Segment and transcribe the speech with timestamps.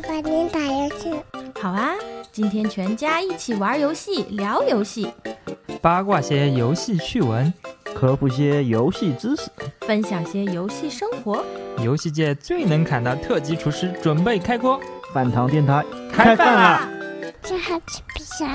[0.00, 1.12] 爸爸，您打游戏。
[1.60, 1.90] 好啊，
[2.30, 5.12] 今天全家一起玩游戏，聊游戏，
[5.82, 7.52] 八卦些游戏趣闻，
[7.96, 9.50] 科普些游戏知识，
[9.80, 11.44] 分享些游戏生活。
[11.82, 14.80] 游戏界最能砍的特级厨师准备开锅，
[15.12, 16.88] 饭堂电台开饭啦！
[17.42, 18.46] 这还吃不啥？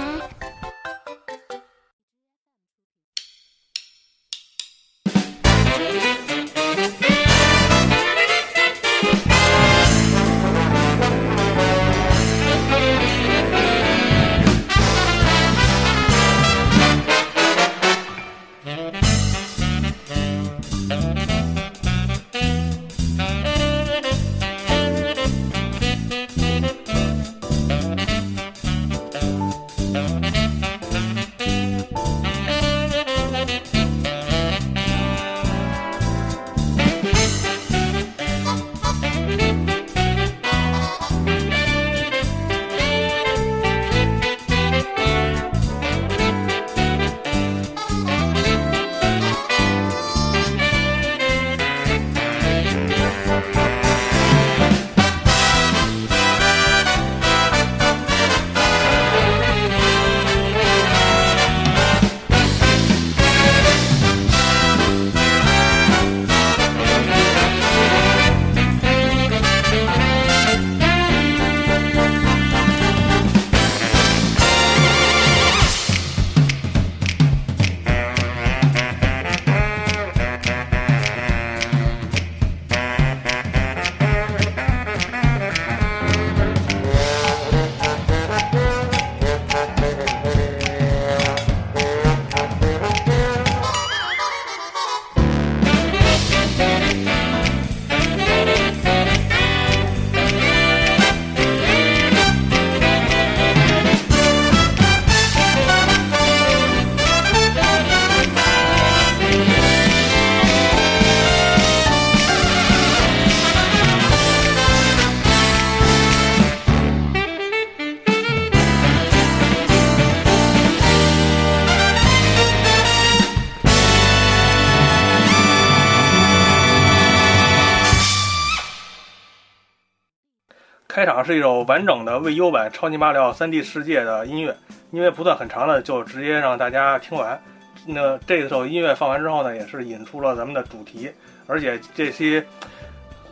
[131.04, 134.56] 开场是一首完整的未优版《超级马里奥 3D 世界》的音乐，
[134.92, 137.38] 因为不算很长的，就直接让大家听完。
[137.86, 141.12] 那这首音乐放完之后呢，也是引出了咱们的主题，
[141.46, 142.42] 而且这期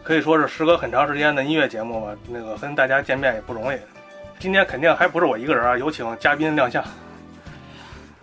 [0.03, 3.77] 可以说是时隔很长时间的音乐节目吧，那个跟大家见面也不容易。
[4.37, 6.83] 今天肯定还不是我一个人啊，有请嘉宾亮相。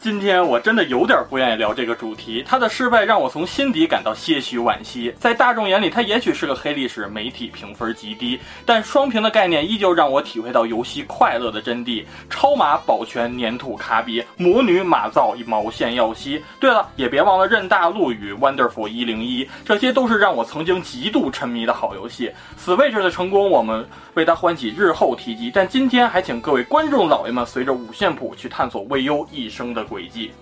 [0.00, 5.12] 今天我真的有点不愿意聊这个主题，他的失败让我从心底感到些许惋惜。
[5.18, 12.04] 在大众眼里，他也许是个黑历史，媒体评分极低，但双屏的概念依旧让我体会到游戏快乐的真谛。
[12.30, 16.40] 超马保全粘土卡比，魔女马造毛线耀西。
[16.60, 22.30] 对了，也别忘了任大陆与 Wonderful 一零一，这些都是让我曾经极度沉迷的好游戏。
[22.56, 23.84] Switch 的成功，我们
[24.14, 25.50] 为它欢喜，日后提及。
[25.52, 29.87] 但今天还请各位观众老爷们随着五线谱去探索未优一生的。
[29.88, 30.32] 轨迹，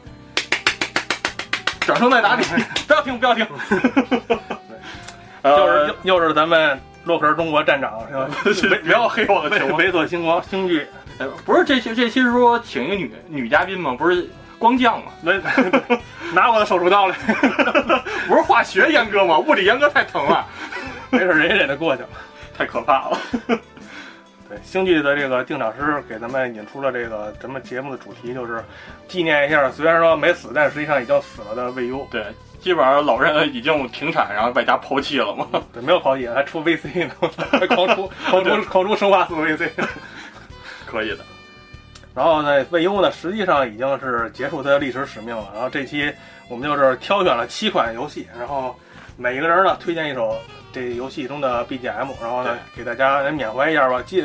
[1.81, 2.45] 掌声在哪里？
[2.87, 3.47] 不要停，不要停。
[5.45, 8.29] 又是又是咱们洛克人中国站长是吧？
[8.69, 10.87] 别不要黑我的球，猥琐星光星剧。
[11.45, 13.95] 不是这期这期是说请一个女女嘉宾吗？
[13.97, 15.13] 不是光降吗？
[15.23, 15.41] 来
[16.35, 17.17] 拿我的手术刀来。
[18.27, 19.39] 不是化学阉割吗？
[19.39, 20.45] 物理阉割太疼了。
[21.11, 22.09] 没事，忍忍就过去了。
[22.59, 23.19] 太可怕了。
[24.49, 28.63] 对，星剧的这个定场诗给咱们引出了这个咱们节目的主题，就是
[29.09, 32.07] 纪念一下虽然说没死，但实际上已经死了的魏优。
[32.13, 32.25] 对，
[32.61, 35.49] 基本上老任已经停产，然后外加抛弃了嘛。
[35.73, 37.15] 对，没有抛弃，还出 VC 呢，
[37.51, 39.69] 还狂出 狂出狂出生化四 VC，
[40.87, 41.19] 可以的。
[42.15, 45.51] 然后呢，魏优呢实际上已经是结束他的历史使命了。
[45.53, 46.13] 然后这期
[46.49, 48.79] 我们就是挑选了七款游戏，然后
[49.17, 50.39] 每一个人呢推荐一首。
[50.77, 54.23] 这游戏中的 BGM，然后呢，给大家来缅怀一下吧，既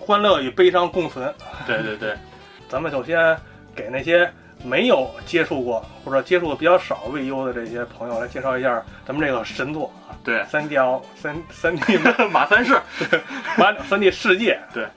[0.00, 1.32] 欢乐与悲伤共存。
[1.64, 2.16] 对对对，
[2.68, 3.38] 咱们首先
[3.72, 4.28] 给那些
[4.64, 10.18] 没有接触过或者接触的比较少未优的这些朋友来介绍一下咱们这个神作啊。
[10.24, 10.74] 对，三 D
[11.14, 11.96] 三三 D
[12.32, 12.80] 马三世，
[13.56, 14.58] 马三 D 世界。
[14.74, 14.88] 对，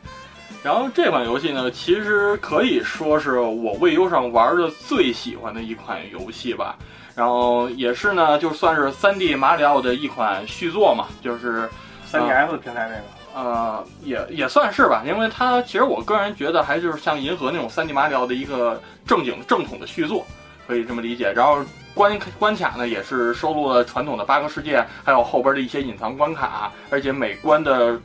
[0.63, 6.75] 然后这款游戏呢，其实可以说是我未优上玩的最喜欢的一款游戏吧。
[7.19, 11.69] 然后也是呢，就算是三 D 马里奥的一款续作嘛，就是
[12.05, 20.25] 三 DS 平台那个，呃，也也算是吧，因为它其实我个人觉得还就是像银河那种三 D 马里奥的一个正经正统的续作，
[20.65, 21.29] 可以这么理解。
[21.33, 21.57] 然后
[21.93, 27.99] 关关卡呢也是收录了传统的八个世界，还有后边的一些隐藏关卡，而且每关的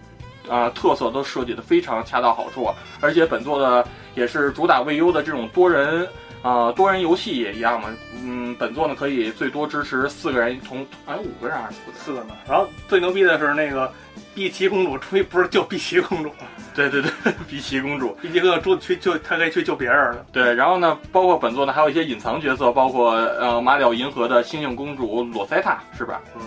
[0.48, 2.68] 呃特色都设计的非常恰到好处，
[3.00, 6.04] 而且本作的也是主打未优的这种多人。
[6.44, 7.88] 呃，多人游戏也一样嘛，
[8.22, 11.98] 嗯，本作呢可以最多支持四个人同，哎，五个人还是四个？
[11.98, 12.36] 四个呢。
[12.46, 13.90] 然后最牛逼的是那个
[14.34, 16.34] 碧琪公主，终于不是救碧琪公主了，
[16.76, 17.10] 对对对，
[17.48, 20.26] 碧琪公主，碧琪公主去救，她可以去救别人了。
[20.32, 26.20] 对，然后呢，包括本作呢还有一些隐藏角色，包括呃马里奥银河的星星公主罗塞塔，是吧？
[26.36, 26.42] 嗯。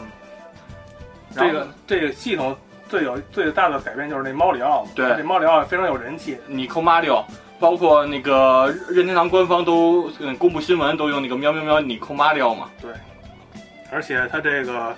[1.35, 2.55] 这个这个系统
[2.87, 7.25] 最有最大的改变就是那猫里奥，对，这猫里奥非常有人气，你扣马里奥。
[7.59, 12.69] 包括那个任天堂官方都公布新闻，都用那个喵喵喵你扣马里奥嘛。
[12.81, 12.91] 对，
[13.91, 14.95] 而且它这个，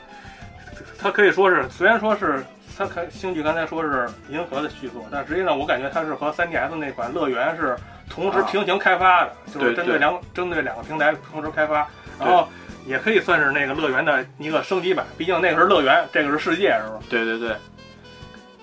[0.98, 2.46] 它可以说是，虽然说是
[2.78, 7.78] 它开星剧刚才说是银河的续作，但实际上我感觉它是和 3DS 那款乐园是
[8.10, 11.88] 同时平行开发的，就是针对两针对两个平台同时开发，
[12.20, 12.48] 然后
[12.86, 17.00] 也可以算是那个乐园的一个升级版，毕竟那个是乐园，这个是世界，是吧？
[17.10, 17.56] 对对对。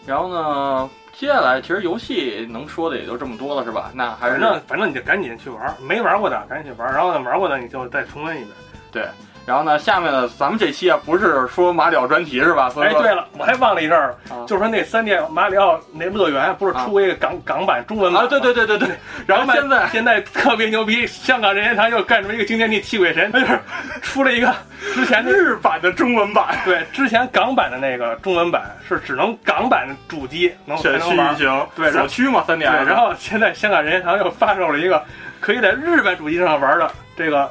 [0.05, 0.91] 然后呢？
[1.19, 3.91] 接下来其实游戏能说的也就这么多了，是吧？
[3.95, 8.51] 那还是反正反正你就赶紧去玩，没玩过的赶紧去玩，然后呢玩过的你就再重温一遍。
[8.93, 9.09] 对，
[9.47, 12.69] 然后呢，下面呢，咱们这期啊不是说马里奥专题是吧？
[12.83, 14.15] 哎，对了，我还忘了一事儿，
[14.45, 18.25] 就是说那三 D 马里奥那乐园不是出一个港港版中文版？
[18.25, 18.89] 啊，对对对对对。
[19.25, 23.61] 然后现在现在特别牛逼，香港任天堂又干出一个惊天地泣鬼神，就是
[24.03, 24.53] 出了一个
[24.95, 26.57] 之前的日版的中文版。
[26.65, 31.37] 对，之前港版的那个中文版是只能港版主机能才能玩。
[31.37, 32.65] 行，对，小区嘛，三 D。
[32.65, 35.01] 然后现在香港任天堂又发售了一个
[35.41, 37.49] 可以在日本主机上玩的这个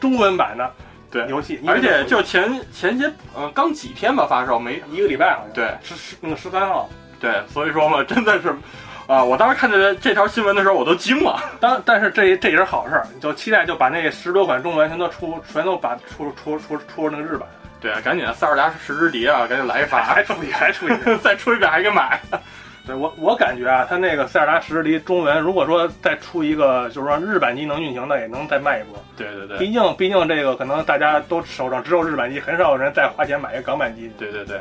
[0.00, 0.68] 中文版的。
[1.16, 5.52] 对游戏，而且就前前些呃刚几天吧发售，没一个礼拜好像。
[5.54, 6.88] 对，是十那个十三号。
[7.18, 8.54] 对，所以说嘛，真的是，
[9.06, 11.42] 啊，我当时看见这条新闻的时候，我都惊了。
[11.58, 17.48] 当但是这这也是好事，就期待就把那十多款中文全都出，全都把出出出出那个日版。
[17.80, 20.92] 对啊，赶紧塞尔达十之敌啊，赶紧来一发， 还出一还出一
[21.24, 22.20] 再出一遍还给买。
[22.86, 29.02] 对我我感觉啊，他那个塞尔达十之敌中文，如果说再出一个，就是说日版机能运行的，也能再卖一波。
[29.16, 34.08] 对对对，毕竟毕竟这个可能大家都手上只有日版机，很少有人再花钱买一个港版机。
[34.16, 34.60] 对对对，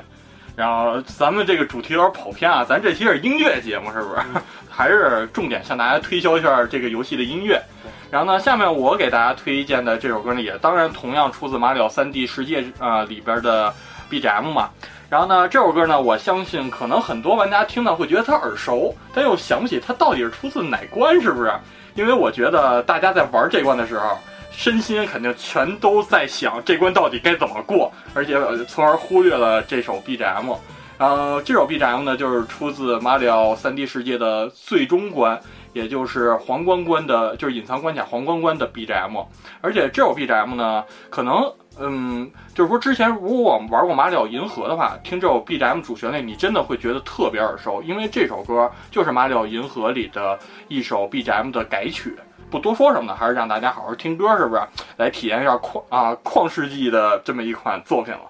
[0.56, 4.22] 然后咱们这个主题有点跑偏啊，咱这期是音乐节目，是不是？
[4.72, 7.62] 还是重点向大家推销一下这个游戏的音乐。
[8.10, 13.72] 然后呢，下面我给大家推荐的这首歌呢，也当然同样出自马里奥三 D 世界啊里边的
[14.10, 14.70] BGM 嘛。
[15.08, 21.54] 然后呢，这首歌呢，我相信可能很多玩家听到会觉得它耳熟，但又想不起它到底是出自哪关，是不是？
[21.94, 24.18] 因为我觉得大家在玩这关的时候，
[24.52, 28.36] 身心肯定全都在想这关到底该怎么过，而且
[28.68, 30.58] 从而忽略了这首 BGM。
[30.98, 35.40] 然后，这首 BGM 呢，就是出自马里奥 3D 世界的最终关，
[35.74, 39.26] 也就是皇冠关的，就是隐藏关卡皇冠关的 BGM。
[39.62, 41.54] 而且这首 BGM 呢，可能。
[41.80, 52.18] 嗯，就是说，之前如果我们玩过《马里奥银河》的话，听这首 BGM 主旋律，你真的会觉得特别耳熟，因为这首歌就是《马里奥银河》里的一首 BGM 的改曲。
[52.50, 54.62] 不多说什么了，还是让大家好好听歌，是不是？
[54.98, 58.22] 来体验一下旷啊旷世纪的这么一款作品了。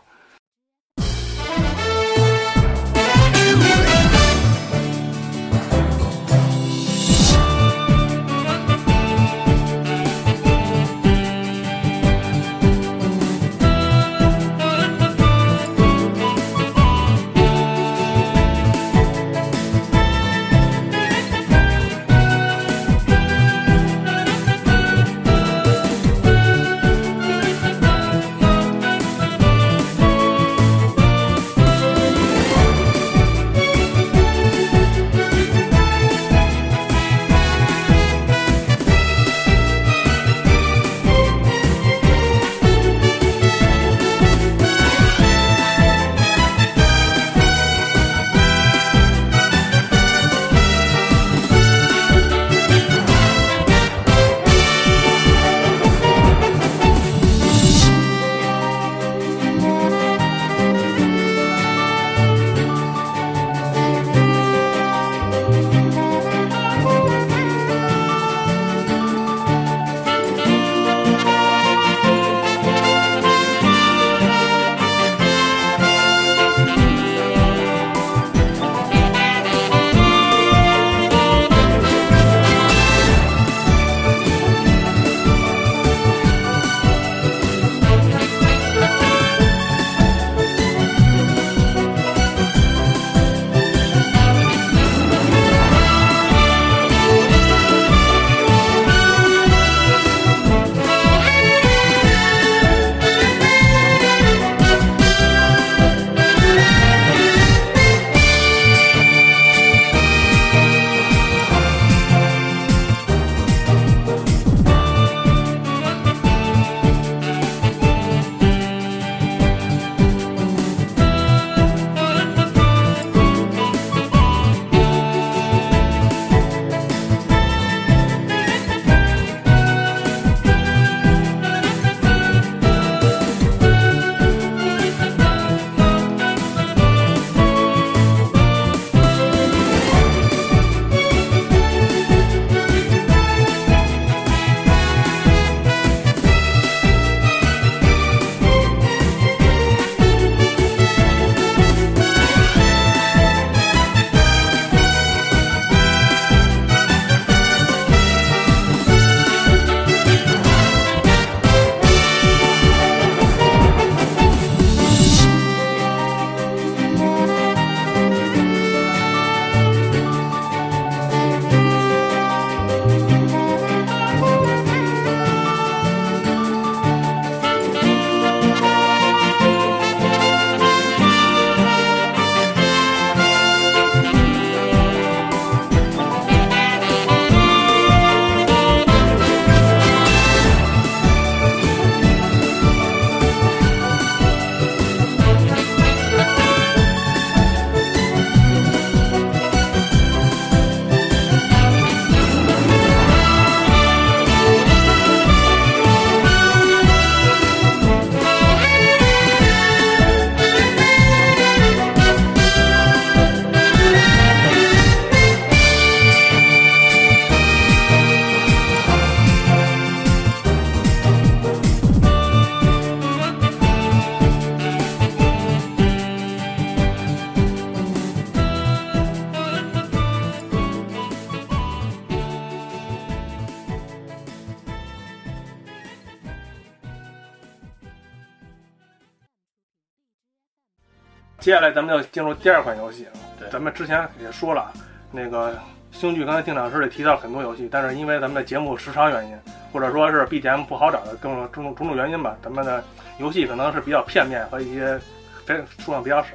[241.46, 243.12] 接下来咱们就进入第二款游戏了。
[243.40, 244.74] 对咱们之前也说了，
[245.12, 245.56] 那个
[245.92, 249.38] 星剧刚才定场师里提到很多游戏，但是因为咱们的节目时长原因，
[249.72, 252.84] 或者说是 BGM 不好找的各种种种种种原因吧，咱们的
[253.20, 255.00] 游戏可能是比较片面和一些
[255.46, 256.30] 非数量比较少。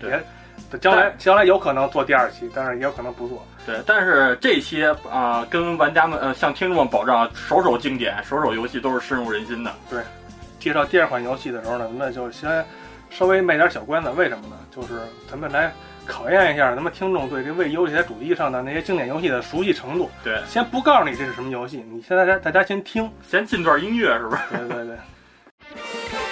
[0.00, 3.46] 对也将来将来有可能做第二期，但是也有可能不做。
[3.64, 9.72] 对，但是这些啊、跟玩家们呃向听众们保障，首首经典，首首游戏都是深入人心的。
[9.88, 10.00] 对
[10.58, 12.64] 介绍第二款游戏的时候呢，咱们就先
[13.10, 14.10] 稍微卖点小关子。
[14.10, 14.56] 为什么呢？
[14.70, 15.72] 就是咱们来
[16.06, 20.10] 考验一下咱们听众对这位游戏在主机上的那些经典游戏的熟悉程度。
[20.22, 23.10] 对，先不告诉你这是什么游戏，你先大家大家先听。
[23.28, 24.42] 先进段音乐是不是？
[24.50, 26.25] 对对对。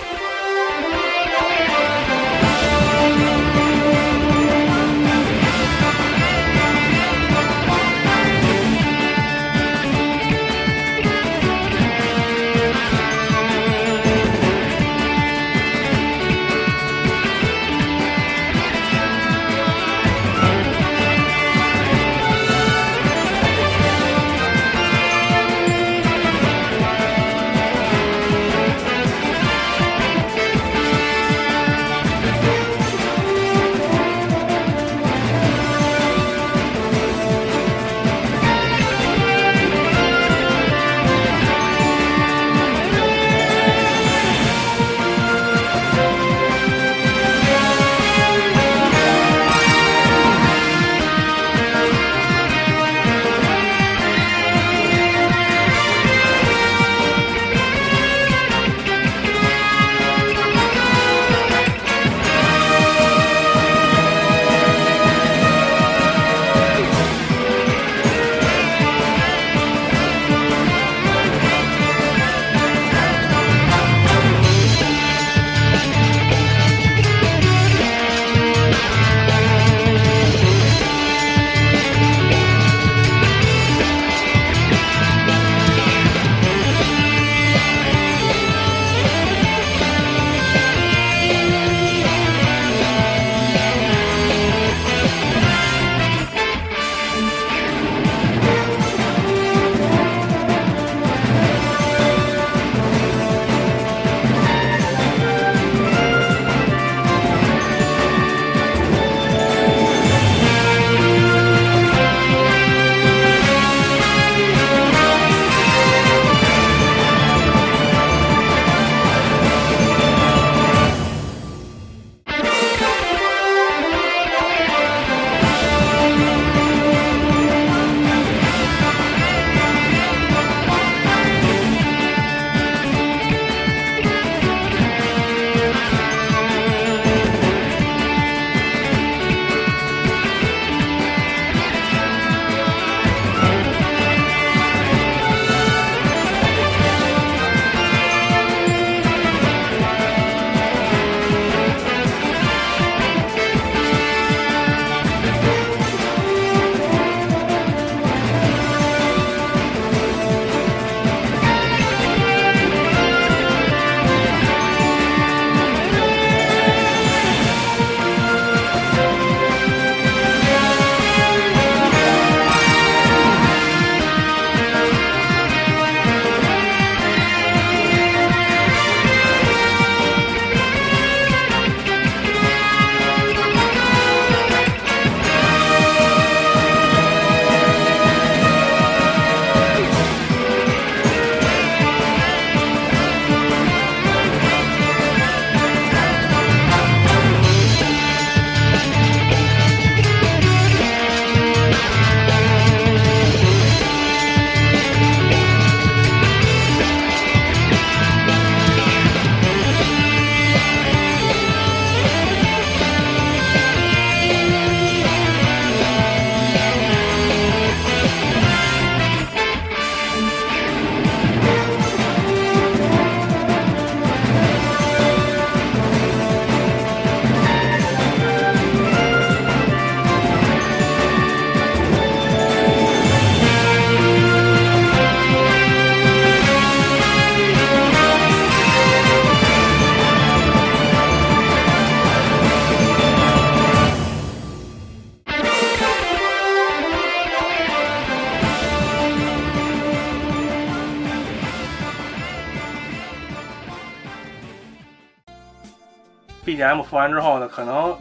[256.85, 257.97] 付完之后呢，可能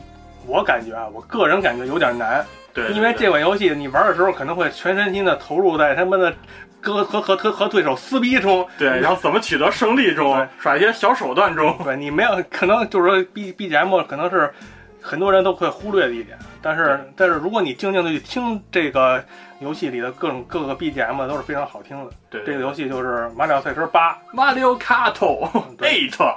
[0.46, 6.34] 我感觉啊，我个人感觉有点难，对，因为这款游戏你玩的时候可能会全身心的投入在他们的
[6.82, 14.54] 和和和和和对手撕逼中，对，然后怎么取得胜利中，耍一些小手段中，对你没有可能就是说 B B G M 可能是
[15.02, 19.24] 很多人都会忽略的一点，但是但是如果你静静的去听这个
[19.60, 22.12] 游戏里的各种各个 B G M 都是非常好听的。
[22.30, 25.90] 对，这个游戏就是《马里奥赛车八》，马里奥卡托对。
[25.90, 26.36] Eight，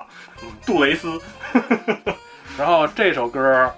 [0.64, 1.20] 杜蕾斯，
[2.58, 3.70] 然后这首歌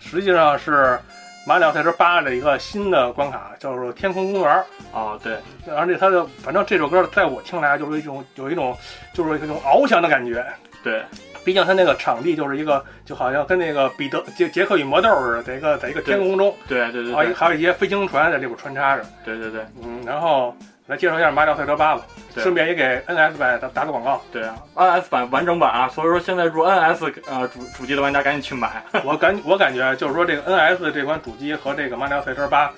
[0.00, 0.70] 实际上是
[1.46, 4.64] 《马里奥赛车八》的一个新的关卡，叫做天空公园。
[4.92, 5.36] 哦，对，
[5.76, 8.76] 而且它的反正这首歌在我听来就是一种有一种
[9.12, 10.44] 就是一种翱翔的感觉。
[10.82, 11.02] 对，
[11.44, 19.04] 毕竟它那个场地就是一个就好像跟那个彼得杰杰克与魔豆似的，在一个在一个天空中，对，对，对，还还有一些飞行船在里边穿插着。
[19.24, 22.04] 对，对，对，嗯，然后来介绍一下《马里奥赛车八》吧，
[22.36, 24.22] 顺便也给 NS 版打打个广告。
[24.30, 28.84] 对啊，NS 版完整版啊，所以说现在入 NS 呃主主机的玩家赶紧去买。
[29.04, 32.68] 我感我感觉就是说这个 NS 这款主机和这个《马里奥赛车八》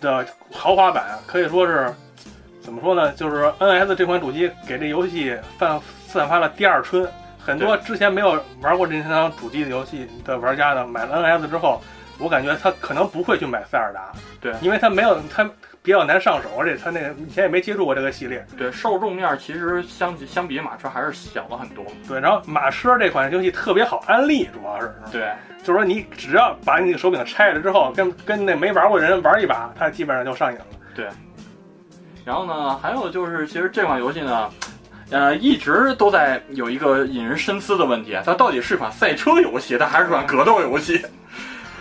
[0.00, 1.92] 的豪华版可以说是
[2.62, 3.12] 怎么说呢？
[3.12, 7.06] 就是 NS 这款主机给这游戏散散发了第二春。
[7.44, 11.82] 很多之前没有玩过任天堂主机的游戏的玩家呢，买了 NS 之后，
[12.18, 14.10] 我感觉他可能不会去买塞尔达，
[14.40, 15.50] 对因为他没有他
[15.82, 18.46] 比较难上手，而且他那个以前也没接触过这个系列。
[18.56, 21.84] 对，受众面其实相比相比马车还是小了很多。
[22.06, 25.32] 对，然后马车这款游戏特别好安利，主要是对，
[25.64, 30.66] 就是说你只要把你那个手柄拆了之后，跟跟那没玩过的人玩一把，它基本上就上瘾了。
[30.94, 31.08] 对
[32.24, 34.48] 然后呢，还有就是，其实这款游戏呢，
[35.10, 41.04] 呃，一直都在有一个引人深思的问题，它到底是款赛车游戏，它还是款格斗游戏？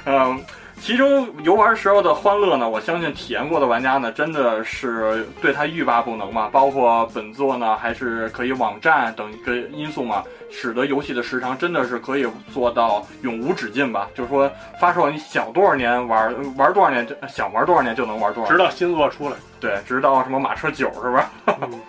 [0.06, 0.44] 嗯，
[0.82, 6.50] 其中游玩时候的欢乐呢，我相信体验过的玩家呢，真的是对它欲罢不能嘛。
[6.52, 14.10] 包括本作呢，还是可以网站等一个因素嘛，使得游戏的时长真的是可以做到永无止境吧。
[14.15, 19.36] 就是说，发售你想多少年玩玩多少年，就想玩多少年就能玩多少年，直到新作出来。
[19.60, 21.32] 对，直到什么马车九是吧？
[21.62, 21.80] 嗯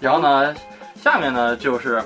[0.00, 0.54] 然后呢，
[0.96, 2.02] 下面呢就是，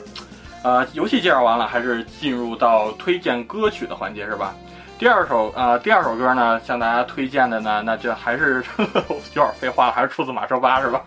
[0.65, 4.53] 呃，游戏介绍完了，还是进入到推荐歌曲的环节是吧？
[5.03, 8.65] 第二首呃，第二首歌呢，向大家推荐的呢，那就还是
[9.35, 11.03] 有点废话了，还是出自马车八是吧？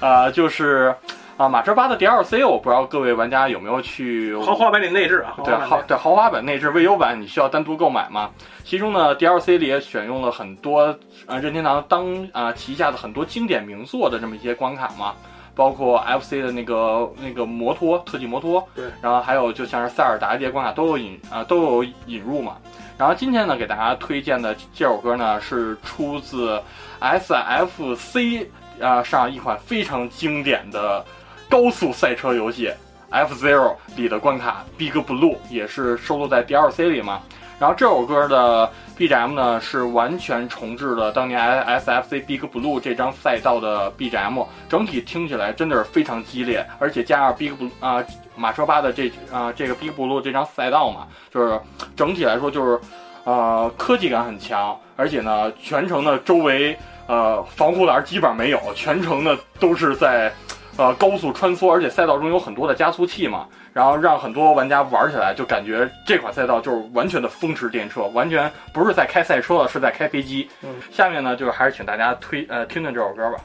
[0.00, 0.94] 呃，就是
[1.36, 8.30] 啊、马车八的 DLC，我不知道各位玩家有没有去豪华版里内置啊，对豪对豪华版内置，未优版你需要单独购买嘛？
[8.64, 15.12] 其中呢，DLC 里也选用了很多呃任天堂当啊、旗下的很多经典名作的这么一些关卡嘛，
[15.54, 22.56] 包括 FC 的那个那个摩托特技摩托，对，然后还有就像是塞尔达这些关卡都有引啊、都有引入嘛。
[22.98, 26.60] 然后今天呢，给大家推荐的这首歌呢是出自
[27.00, 28.46] SFC
[28.80, 31.04] 啊、上一款非常经典的
[31.48, 32.72] 高速赛车游戏
[33.10, 37.20] F Zero 里的关卡 Big Blue 也是收录在 DLC 里嘛。
[37.58, 48.04] 然后这首歌的 BGM 呢是完全重置了当年 SFC Big Blue 这张赛道的 BGM，整体听起来真的是非常激烈，而且加上 Big Blue 啊、
[48.36, 51.58] 马车八的这啊、这个 Big Blue 这张赛道嘛，就是
[51.96, 52.78] 整体来说就是
[53.24, 60.30] 呃科技感很强，而且呢全程的周围呃防护栏基本上没有，全程呢都是在
[60.76, 70.48] 呃高速穿梭，而且赛道中有很多的加速器嘛，然后让很多玩家玩起来就感觉这款赛道就是完全的风驰电掣，完全不是在开赛车了，是在开飞机。
[70.62, 73.38] 嗯下面呢就是还是请大家推呃听听这首歌吧。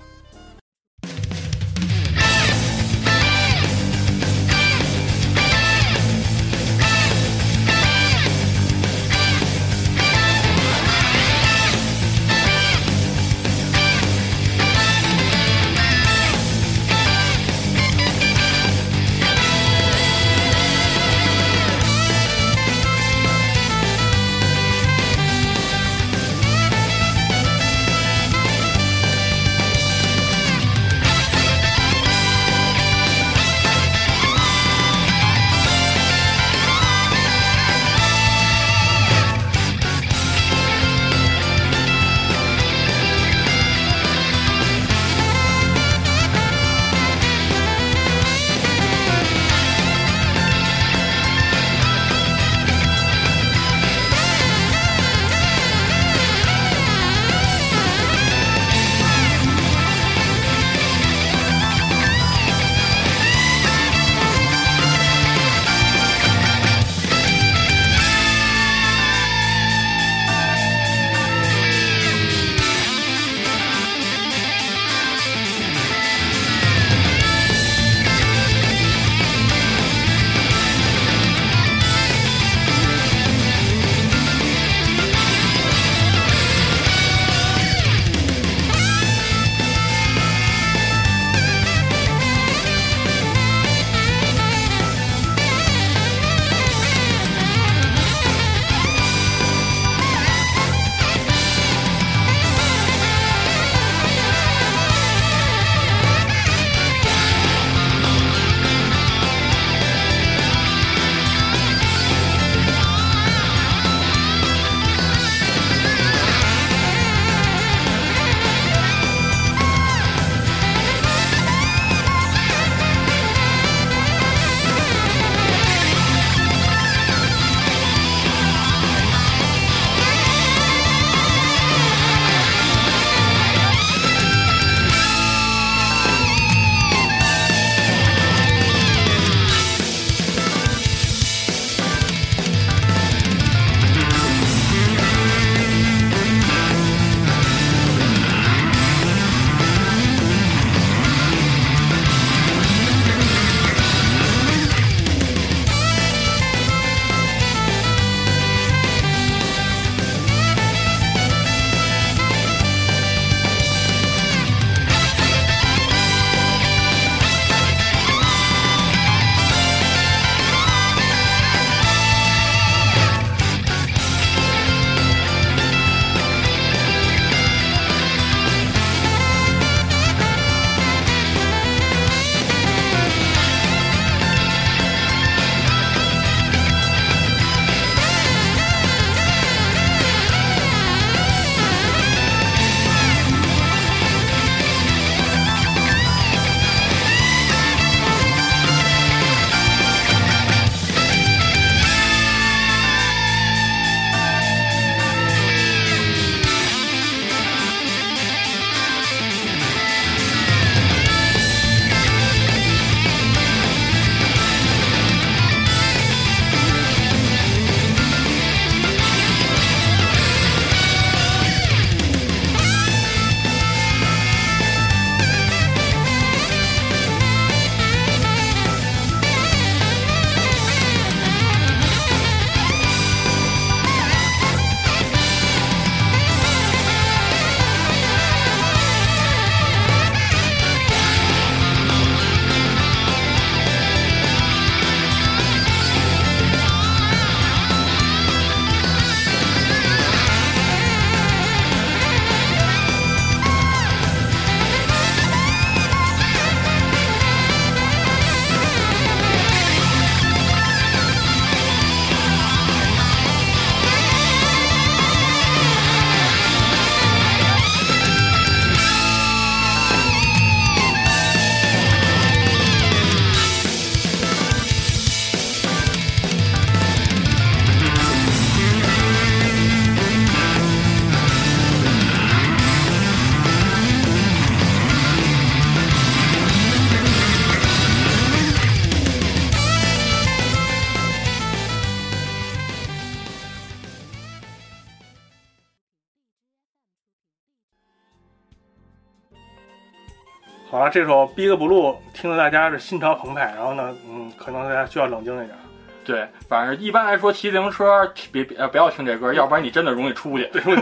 [300.91, 305.58] 这首《Big Blue》听得大家是心潮澎湃，然后呢，嗯，可能大家需要冷静一点。
[306.04, 310.45] 对，反正一般来说，骑自行车别别呃不要听这歌，要不然你真的容易出去。
[310.47, 310.82] 对，容易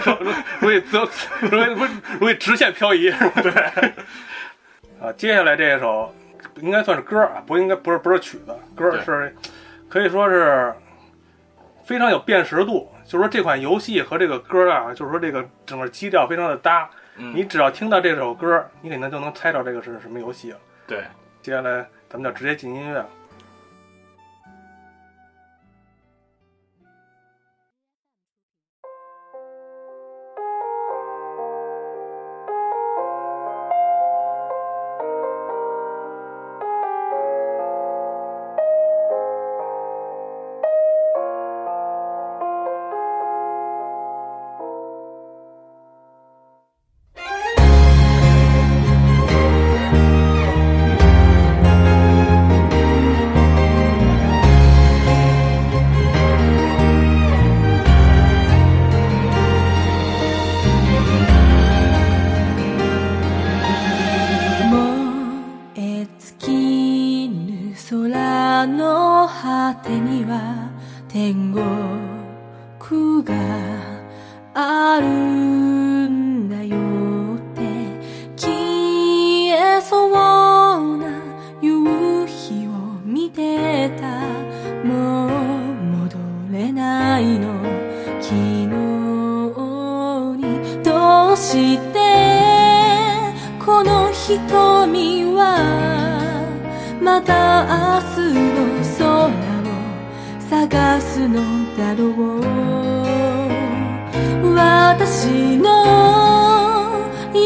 [0.61, 1.07] 容易则
[1.41, 1.85] 容易不
[2.19, 3.11] 容易直线漂移，
[3.43, 3.51] 对。
[4.99, 6.13] 啊，接下来这一首
[6.61, 9.35] 应该算是歌啊，不应该不是不是曲子，歌对是
[9.87, 10.73] 可以说是
[11.83, 12.89] 非常有辨识度。
[13.05, 16.89] 就是说这款游戏和这个歌啊，就是说这个整个基调非常的搭。
[17.19, 20.57] 嗯，你只要听到这首歌，你肯定就能猜到这个是什么游戏了。
[20.87, 21.03] 对，
[21.41, 23.05] 接下来咱们就直接进音乐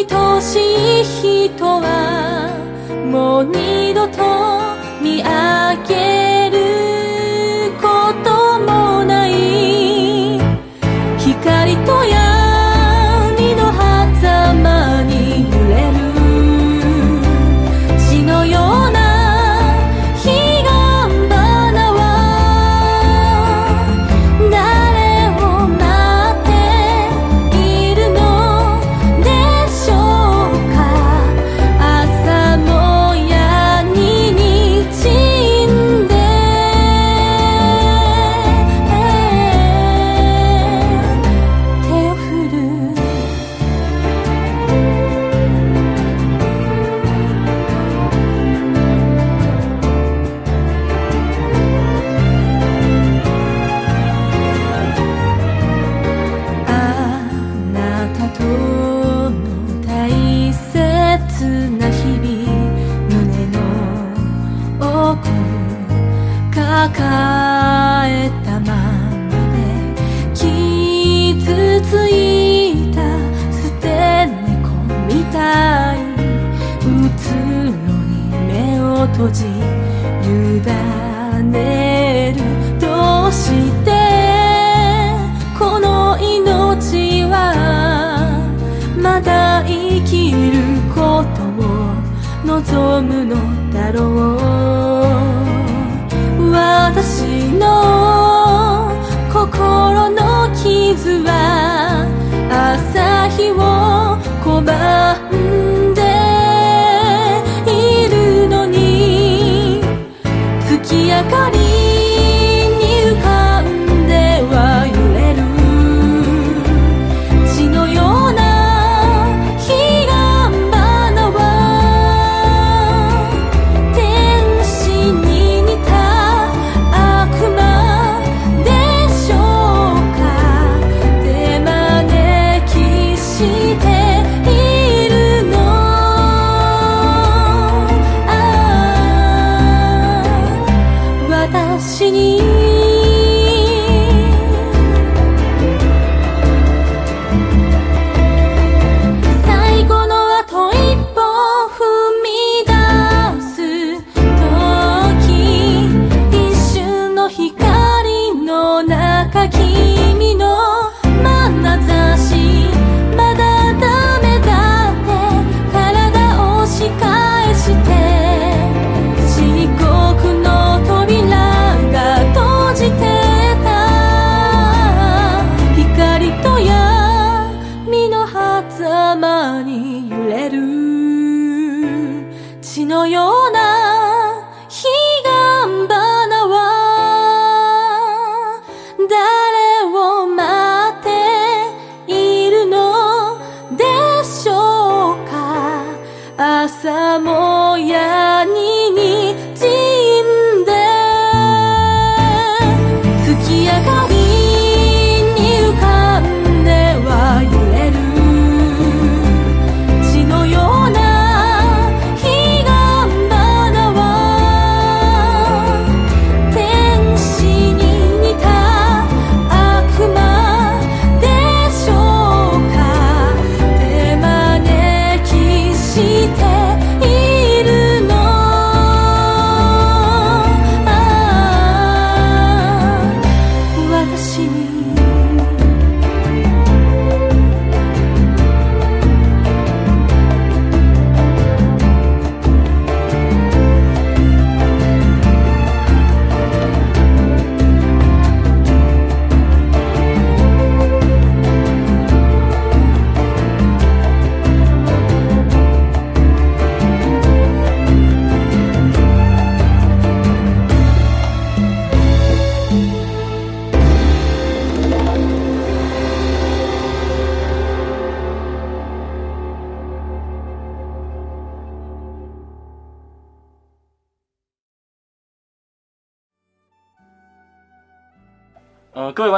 [0.09, 2.51] 愛しい人は
[3.11, 4.12] もう二度と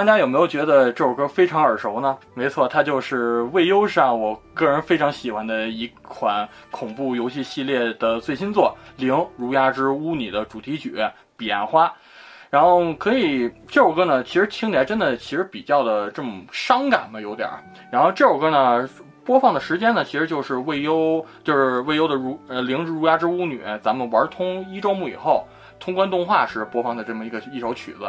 [0.05, 2.15] 大家有没有觉得这首歌非常耳熟呢？
[2.35, 10.91] 没错，它就是未优上我个人非常喜欢的一款恐怖游戏系列的最新作《零如鸦之巫女》的主题曲
[11.35, 11.87] 《彼岸花》。
[12.51, 17.63] 然后可以这首歌呢，其实听起来真的其实比较的这么伤感吧，有点儿。
[17.91, 18.87] 然后这首歌呢，
[19.25, 25.47] 播放的时间呢，其实就是未优，就是未优的如呃《零如鸦之巫女》，咱们玩通一周目以后，
[25.79, 28.07] 通关动画时播放的这么一个一首曲子。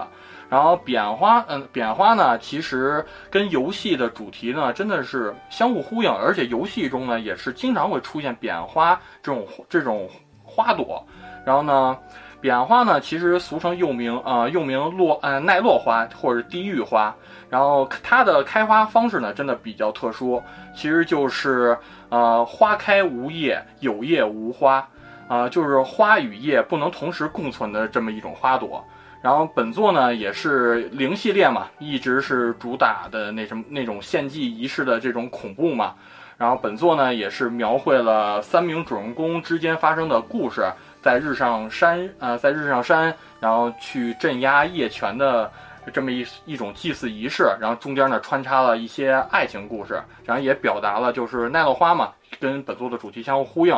[0.49, 10.09] 然后彼岸花，嗯，彼岸花呢，其实跟游戏的主题呢，真的是相互呼应，而且游戏中呢，也是经常会出现彼岸花这种这种
[10.45, 11.05] 花朵。
[11.45, 11.99] 然后呢，
[12.41, 17.15] 彼岸花呢，其实俗称又名呃又名落呃奈落花或者地狱花。
[17.49, 20.43] 然后它的开花方式呢，真的比较特殊，
[20.75, 21.77] 其实就是
[22.09, 24.87] 呃花开无叶，有叶无花，
[25.29, 28.85] 啊，就是花与叶不能同时共存的这么一种花朵。
[29.23, 35.95] 然后本作呢也是零系列嘛，一直是主打的那什么那种献祭仪式的这种恐怖嘛。
[36.39, 40.63] 然后本作呢也是描绘了三名主人公之间发生的故事，
[41.03, 45.51] 在日上山呃在日上山，然后去镇压夜权的
[45.93, 53.75] 这么一一种祭祀仪式，然后中间呢穿插了一些爱情故事，然后也表达了就是奈落花嘛，跟本作的主题相互呼应，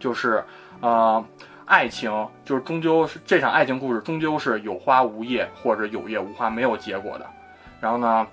[0.00, 0.42] 就是
[0.80, 1.24] 呃。
[1.68, 2.10] 爱情
[2.44, 7.26] 就是终究是这场爱情故事，终究是有花无叶，或者有叶无花，没有结果的。
[7.78, 8.26] 然后呢，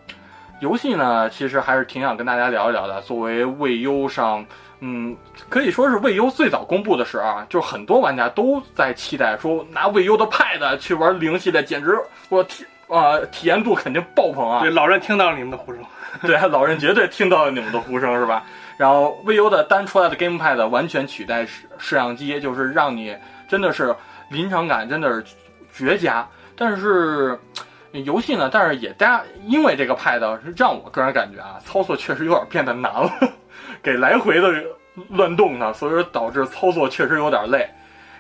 [0.61, 3.01] 游戏呢，其实还是挺想跟大家聊一聊的。
[3.01, 4.43] 作为未优上，
[4.79, 5.15] 嗯，
[5.49, 14.61] 可以说是未优最早公布的时候啊，就是很多玩家都在期待说拿未优的 Pad 去玩零系列，简直我体啊体验度肯定爆棚啊！
[14.61, 15.83] 对，老人听到了你们的呼声，
[16.21, 18.41] 对，老人绝对听到了你们的呼声，是吧？
[18.77, 23.15] 然后，V U 的单出来的 GamePad 完全取代摄摄像机，就是让你
[23.47, 23.95] 真的是
[24.29, 25.23] 临场感真的是
[25.73, 26.27] 绝佳。
[26.57, 27.39] 但是
[27.91, 33.11] 游戏呢，但是也大因为这个 Pad 是让我个人感觉啊，操作确实有点变得难了，
[33.81, 34.51] 给来回的
[35.09, 37.69] 乱动它，所以说导致操作确实有点累。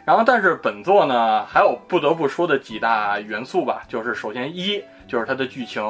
[0.05, 5.83] 然后，但是本作呢，还有不得不说的几大元素吧，就是首先一就是它的剧情。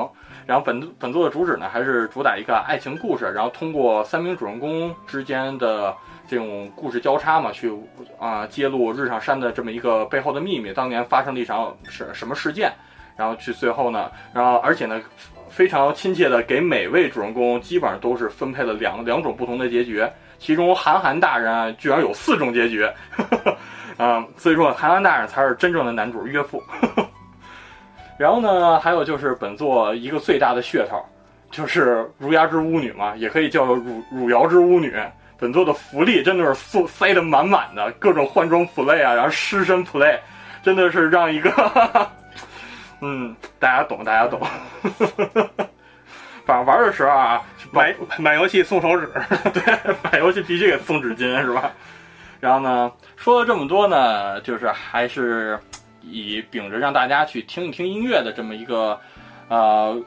[0.46, 5.96] 然后本本作的主旨呢，还是主打一个爱情故事，然后通过三名主人公之间的
[6.28, 7.72] 这种故事交叉嘛，去
[8.20, 12.72] 啊揭露日上山的这么一个背后的秘密，当年发生了一场什什么事件，
[13.18, 15.02] 然后去最后呢，然后而且呢，
[15.50, 20.06] 非常亲切的给每位主人公基本上都是分配了两两种不同的结局，
[20.38, 22.88] 其中韩寒大人居然有四种结局，
[23.98, 26.62] 啊，所以说韩寒大人才是真正的男主岳父。
[28.18, 31.04] 然后呢，还有就是本作一个最大的噱头，
[31.52, 34.96] 就是如鸦之巫女嘛，也可以叫做汝汝窑之巫女。
[35.38, 40.18] 本作的福利真的是塞塞得满满的，各种换装 play 啊，然后湿身 play，
[40.64, 42.12] 真的是让一个，哈哈
[43.02, 44.40] 嗯，大家懂，大家懂。
[46.46, 47.42] 反正玩的时候啊，
[47.72, 49.12] 买买游戏送手纸，
[49.54, 49.62] 对，
[50.10, 51.70] 买游戏必须给送纸巾是吧？
[52.40, 55.60] 然后呢，说了这么多呢，就是还是。
[56.10, 59.00] 以秉着让大家去听一听音乐的这么一个，
[59.50, 60.02] 呃，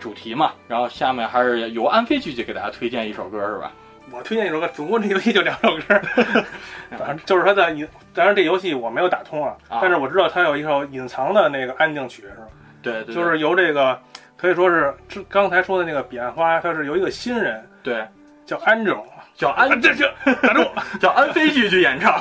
[0.00, 3.72] 主题嘛，然后下面还是由安飞继续给大家推荐一首歌，是吧？
[4.10, 6.00] 我推荐一首歌，总共这游戏就两首歌，
[6.98, 12.46] 反正就是它的隐，当然这游戏我没有打通啊，但是我知道它有一首隐藏的那个安静曲，是吧？
[12.82, 13.98] 对，对就是由这个
[14.36, 14.92] 可以说是
[15.28, 18.04] 刚才说的那个彼岸花，它是由一个新人，对，
[18.44, 20.62] 叫安总，叫安， 这这打住，
[21.00, 22.20] 叫安飞继续演唱。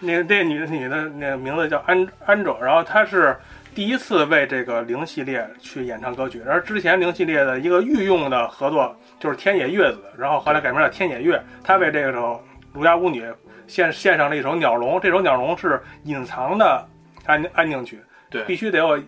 [0.00, 3.36] 那个这女女的那个名字叫安安卓，然后她是
[3.74, 6.40] 第一次为这个零系列去演唱歌曲。
[6.44, 12.34] 然后之前零系列的一个御用的合作就是天野月子，然后后来改名叫天野月，她为这个首
[12.72, 13.22] 《儒家巫女》
[13.66, 14.96] 献献上了一首《鸟笼》。
[15.00, 16.86] 这首《鸟笼》是隐藏的
[17.26, 19.02] 安安静曲，对，必须得有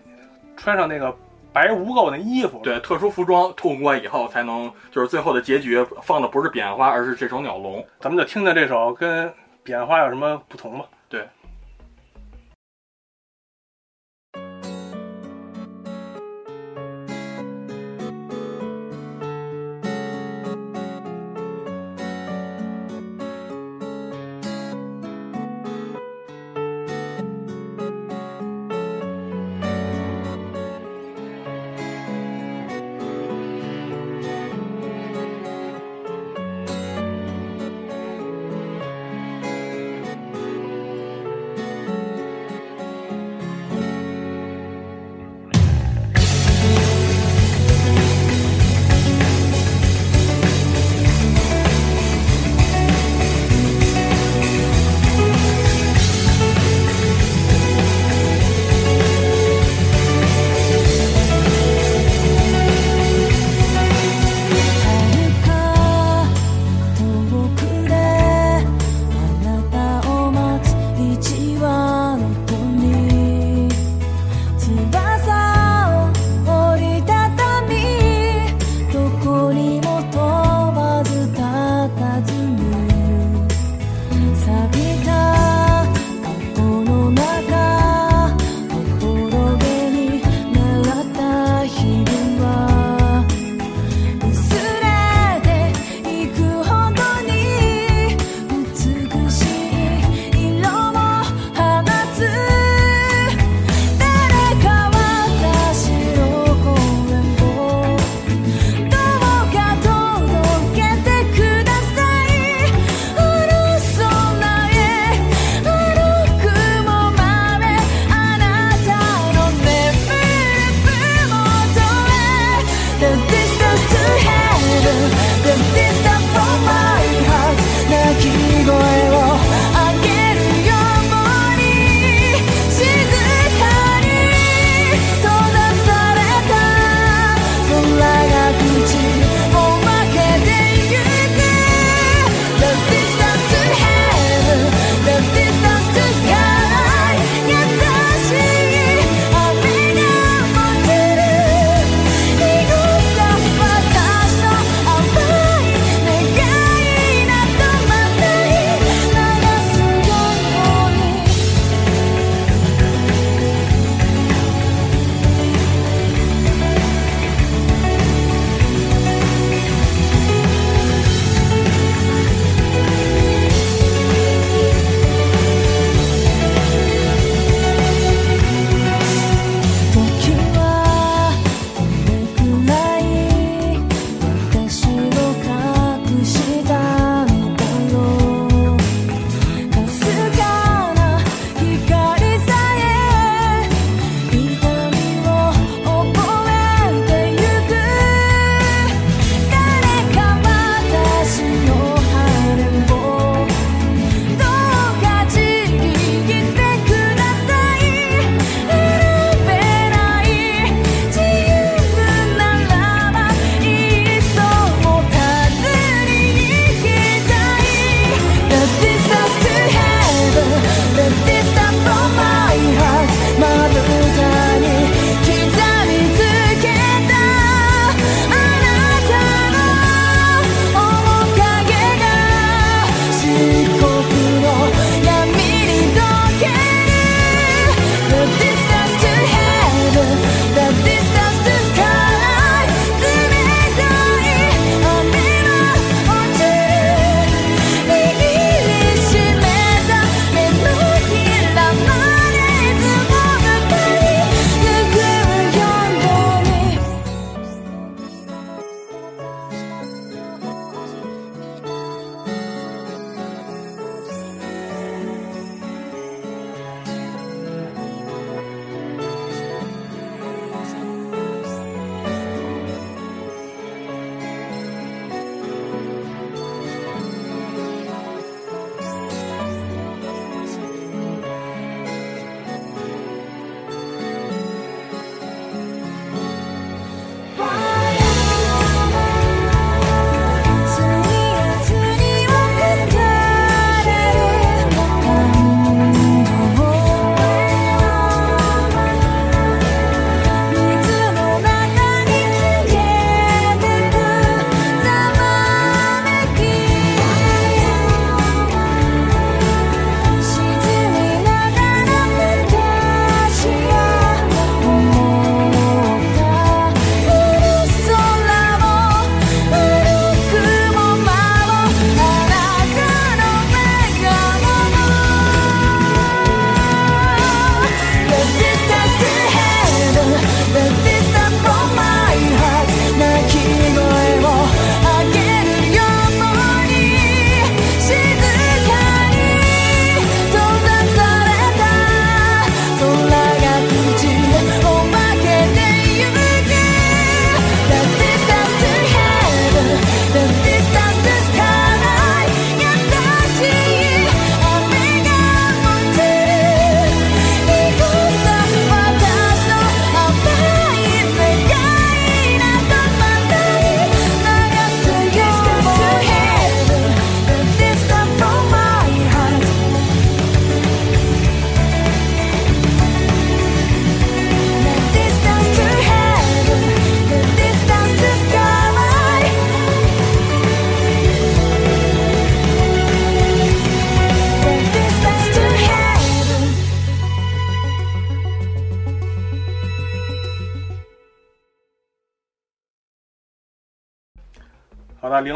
[0.57, 1.15] 穿上那个
[1.53, 7.79] 白无垢的衣服，对，特殊服装通过以后才能，就是最后的结局放的不是彼岸花，而是这首《鸟笼》。
[7.99, 9.31] 咱们就听听这首跟。
[9.63, 10.85] 变化有什么不同吗？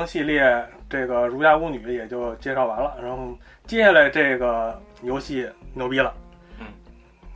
[0.05, 3.35] 系列这个《儒家巫女》也就介绍完了，然后
[3.65, 6.13] 接下来这个游戏牛逼了，
[6.59, 6.65] 嗯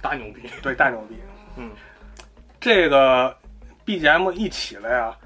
[0.01, 0.49] 大牛逼！
[0.61, 1.15] 对，大牛逼。
[1.57, 1.71] 嗯，
[2.59, 3.35] 这个
[3.85, 5.17] BGM 一起来啊，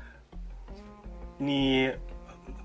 [1.37, 1.91] 你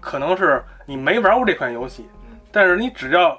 [0.00, 2.06] 可能是你没玩过这款游戏，
[2.52, 3.36] 但是你只要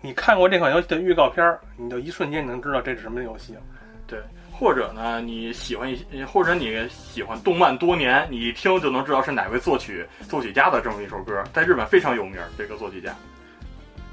[0.00, 3.60] 你看过这款游戏的预告片儿，你就一瞬间你能知道这是什么游戏了。
[4.06, 4.20] 对，
[4.58, 12.48] 或者呢，你喜欢一些，或者你喜欢动漫多年，你一听就能知道是哪位作曲作曲家的这么一首歌，在日本非常有名儿。
[12.56, 13.14] 这个作曲家，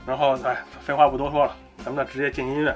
[0.05, 2.75] 然后，哎，废话不多说了，咱们呢直接进音乐。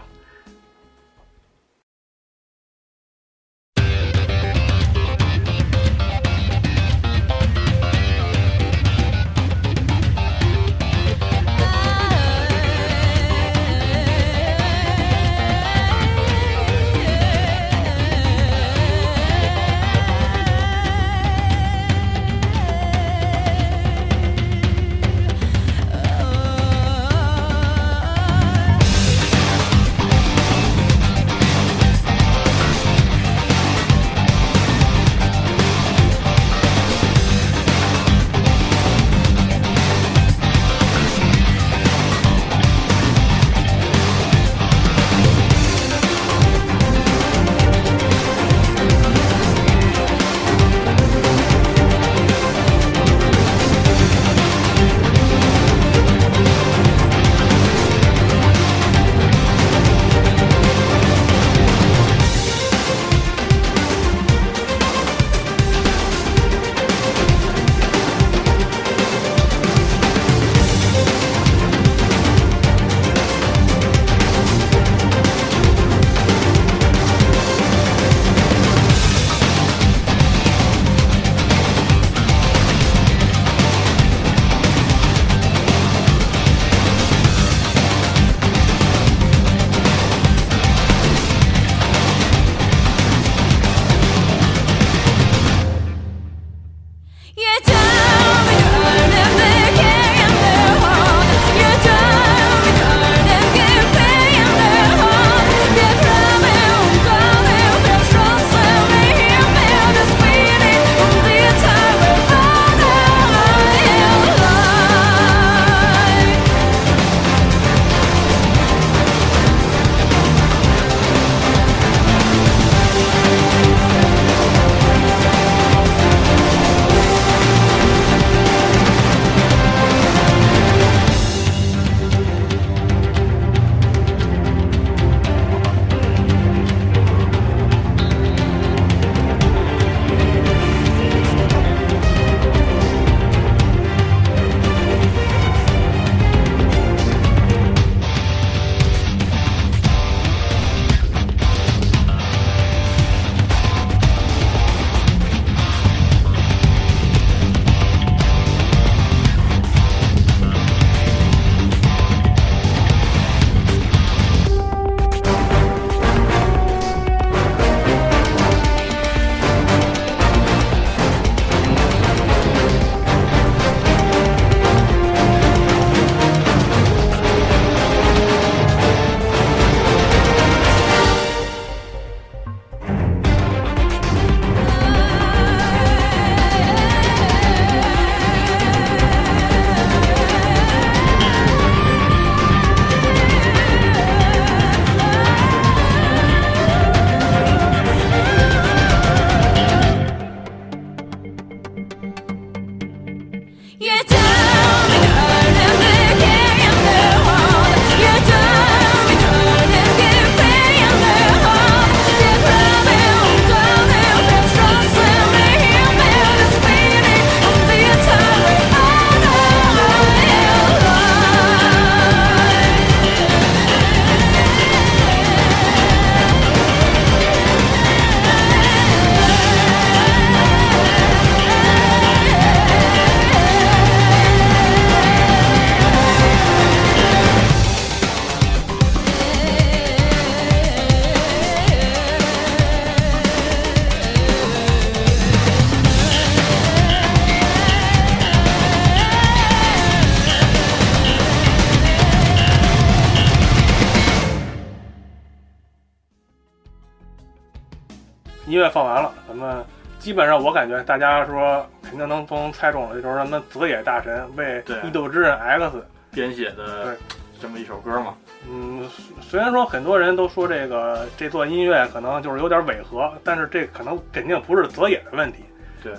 [260.17, 265.63] 本上我感觉大家说肯定能都能猜中了，就是什么泽野大神为对《异度之刃 X》
[266.11, 266.97] 编写的
[267.39, 268.15] 这么一首歌嘛。
[268.49, 268.83] 嗯，
[269.21, 275.45] 虽然说很多人都说这个这段音乐可能就是有点违和，但是这可能肯定不是泽野的问题。
[275.83, 275.93] 对，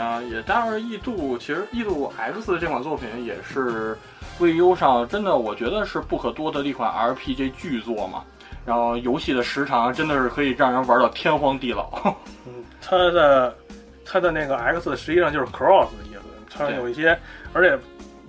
[0.00, 3.94] 啊、也但是异度其实异度 X 这款作品也是
[4.38, 8.24] VU 上真的我觉得是不可多得的一款 RPG 巨作嘛。
[8.66, 12.14] 然后游戏的时长真的是可以让人玩到天荒地老。
[12.46, 12.53] 嗯，
[12.86, 13.56] 它的
[14.04, 16.20] 它的那个 X 实际上就是 cross 的意思，
[16.50, 17.18] 它有一些，
[17.52, 17.78] 而且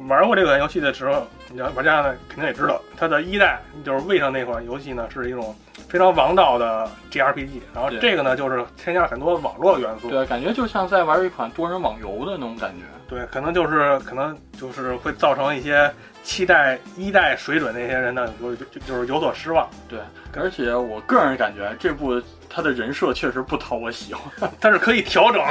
[0.07, 5.55] 玩过这款游戏的时候，你要玩家呢肯定也知道，它的一代就是位上那款游戏呢是一种
[5.87, 12.83] 非常王道的 G R P G 然后这个呢就是添加了很多网络元素，对，感觉就像在玩一款多人网游的那种感觉。
[13.07, 15.91] 对，可能就是可能就是会造成一些
[16.23, 19.99] 期待一代水准那些人呢有就就是有所失望，对，
[20.35, 22.19] 而且我个人感觉这部
[22.49, 25.41] 他的人设确实不讨我喜欢， 但是可以调整，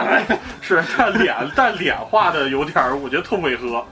[0.60, 3.84] 是他脸但脸画的有点儿，我觉得特违和。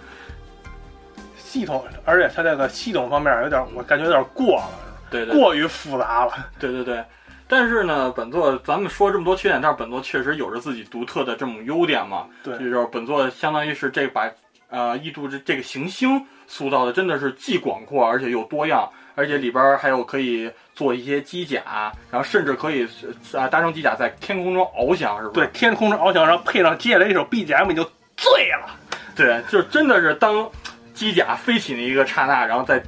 [1.36, 4.70] 系统，而且他这个系统方面有点，我感觉有点过了，
[5.10, 6.32] 对对过于复杂了。
[6.58, 7.02] 对对对，
[7.48, 12.26] 但是呢，本作咱们说这么多缺点，但是本作确实有着自己独特的这种优点嘛。
[12.44, 14.30] 对就是本作相当于是这把
[14.68, 18.86] 呃异度这这个行星塑造的真的是既广阔而且又多样，
[19.18, 21.60] 而且里边儿还有可以做一些机甲，
[22.08, 22.86] 然后甚至可以
[23.32, 25.40] 啊搭乘机甲在天空中翱翔，是不是？
[25.40, 27.82] 对，天空中翱翔，然后配上接下来一首 BGM，你就
[28.16, 28.78] 醉了。
[29.16, 30.48] 对，就真的是当
[30.94, 32.80] 机甲飞起那一个刹那，然后再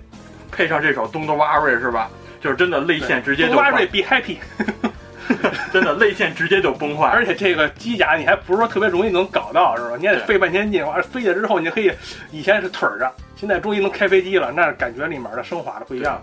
[0.53, 2.09] 配上这首《Don't Worry》，是吧？
[2.41, 4.39] 就是真的泪腺直接就挖坏瑞 be happy，
[5.73, 7.09] 真的泪腺直接就崩坏。
[7.09, 9.97] 而且这个机甲你还不是说特别容易能搞到，是吧？
[9.97, 11.93] 你也得费半天劲，完了飞下之后你就可以，
[12.31, 16.21] 以前是腿儿着，现在终于能开飞机了，那感觉里面的升华的不一样。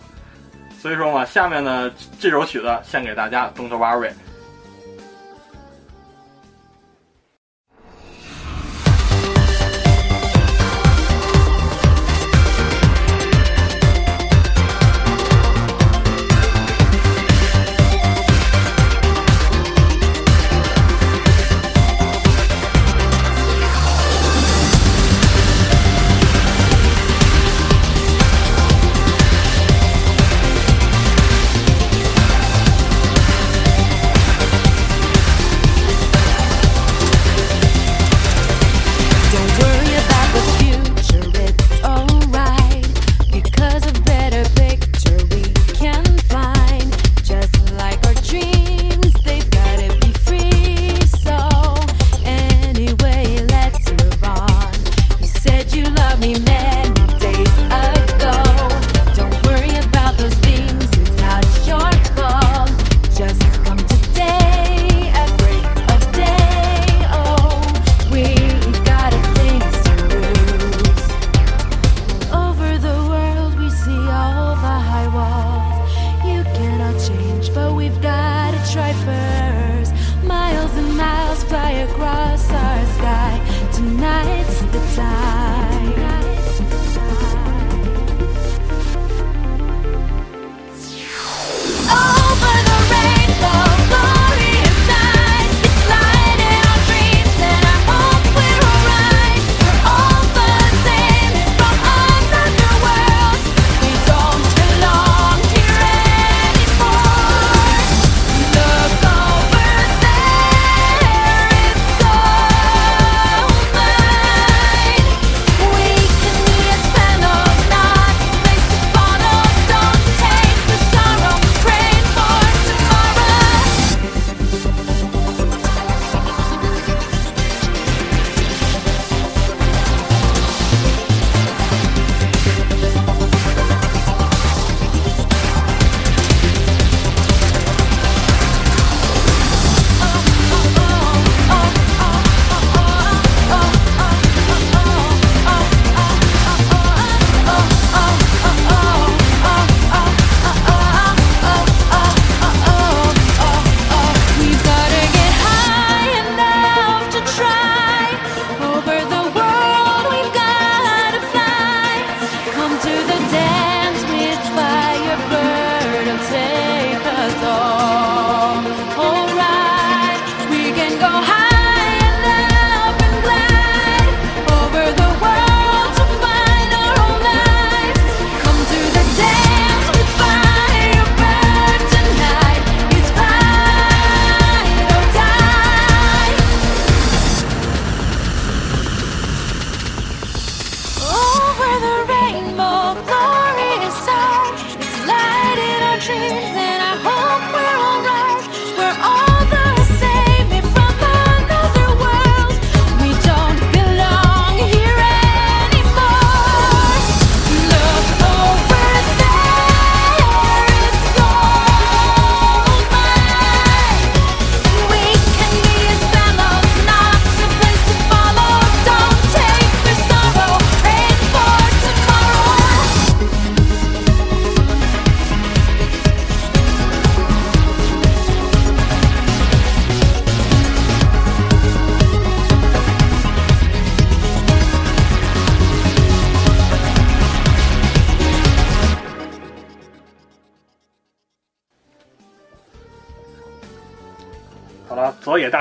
[0.79, 4.09] 所以说嘛，下面呢这首曲子献给大家，《Don't Worry》。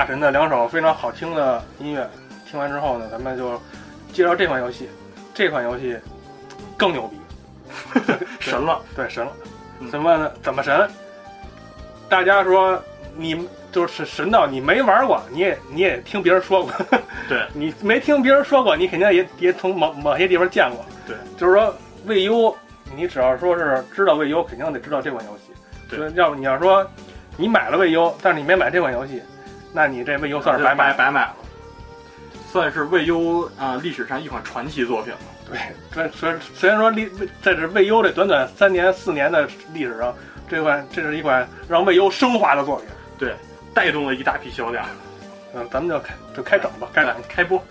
[0.07, 2.09] 神的两首非常好听的音乐，
[2.49, 3.61] 听完之后呢，咱们就
[4.13, 4.89] 介绍这款游戏。
[5.33, 5.97] 这款游戏
[6.77, 7.19] 更牛逼，
[8.39, 8.81] 神了！
[8.95, 9.31] 对，神了！
[9.81, 10.31] 嗯怎么呢？
[10.41, 10.89] 怎么神？
[12.07, 12.81] 大家说
[13.17, 16.71] 你就是神到你没玩过，你也你也听别人说过，
[17.27, 20.85] 对你没听别人说过，你肯定也也从某某些地方见过。
[21.05, 22.55] 对，就是说魏优，
[22.95, 25.51] 你只要说是知道魏优，肯定得知道这款游戏。
[25.89, 26.89] 对要不你要说
[27.35, 29.21] 你买了魏优，但是你没买这款游戏，
[29.73, 30.91] 那你这未优算是白买。
[30.91, 31.35] 白白买了，
[32.51, 35.19] 算是未优啊、历史上一款传奇作品了。
[35.49, 35.59] 对，
[35.93, 37.09] 虽虽虽然说历
[37.41, 40.13] 在这未优这短短三年四年的历史上，
[40.49, 42.87] 这款这是一款让未优升华的作品。
[43.17, 43.33] 对，
[43.73, 44.85] 带动了一大批销量。
[45.53, 47.21] 嗯，咱们就开就开整吧，开整来。
[47.29, 47.63] 开播。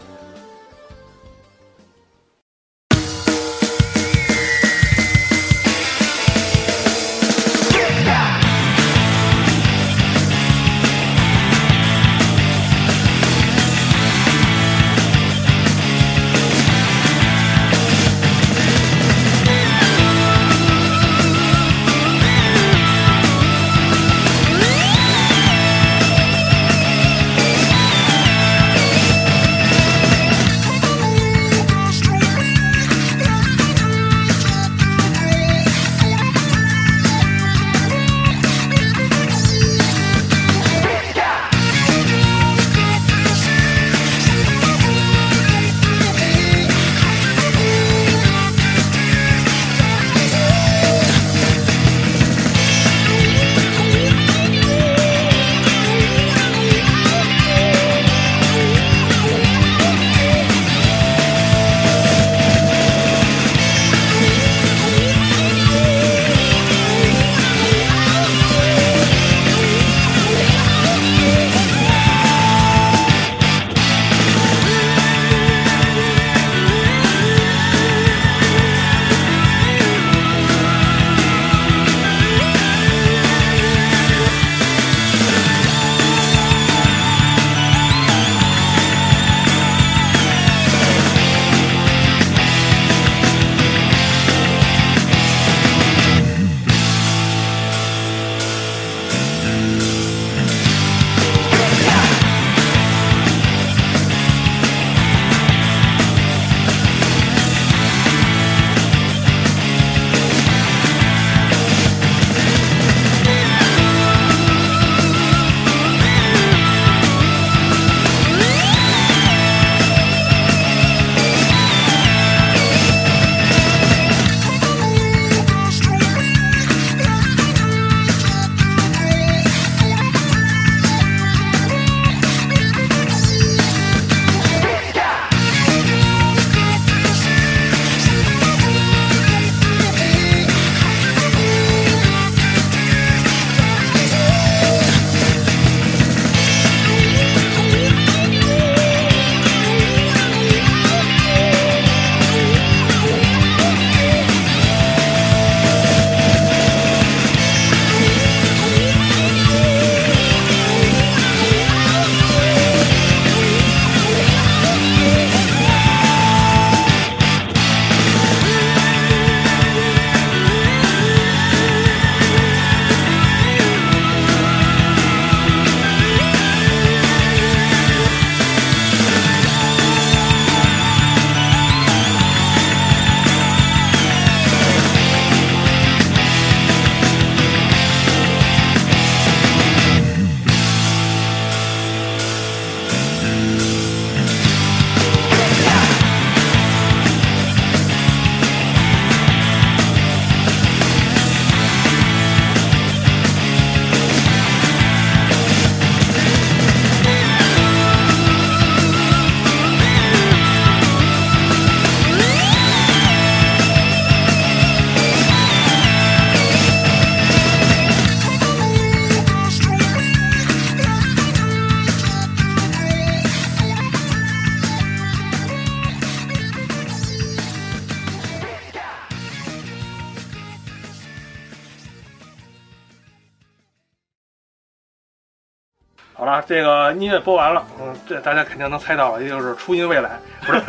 [236.46, 240.62] 这个音乐播完了，嗯，这大家肯定能猜到了，也就是初音未来，不是，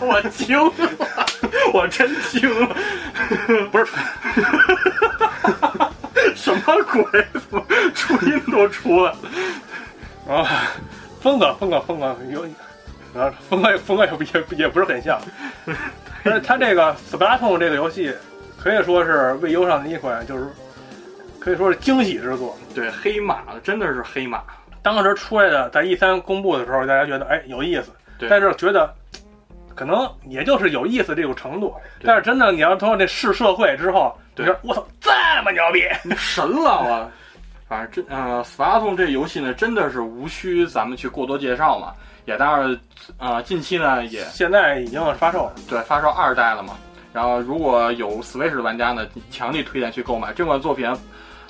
[0.00, 0.72] 我惊了，
[1.74, 2.74] 我真惊了，
[3.70, 3.86] 不是，
[6.34, 7.26] 什么鬼？
[7.34, 7.62] 怎么
[7.94, 10.34] 初音都出来了？
[10.34, 10.48] 啊，
[11.20, 12.42] 风格风格风格有，
[13.20, 15.20] 啊，风格风格也不也也不是很像，
[16.24, 18.14] 但是它这个《斯普拉通》这个游戏
[18.58, 20.46] 可以说是 VU 上的一款，就是
[21.38, 22.56] 可以说是惊喜之作。
[22.74, 24.40] 对，黑马真的是黑马。
[24.82, 27.92] 当时出来的在 E 三公布的时候，大家觉得哎有意思，
[28.28, 28.92] 但是觉得
[29.74, 31.74] 可能也就是有意思这种程度。
[32.02, 35.10] 但是真的你要通过这试社会之后，你对说我操这
[35.44, 37.10] 么牛逼，你神了我！
[37.68, 41.94] 反正真呃，斯巴通这游戏呢，真的是无需咱们去过多介绍嘛。
[42.24, 42.80] 也当然，
[43.18, 45.54] 呃，近期呢也现在已经发售了。
[45.68, 46.74] 对发售二代了嘛。
[47.12, 50.86] 然后如果有 Switch 的玩家呢，强力推荐去购买这款作品。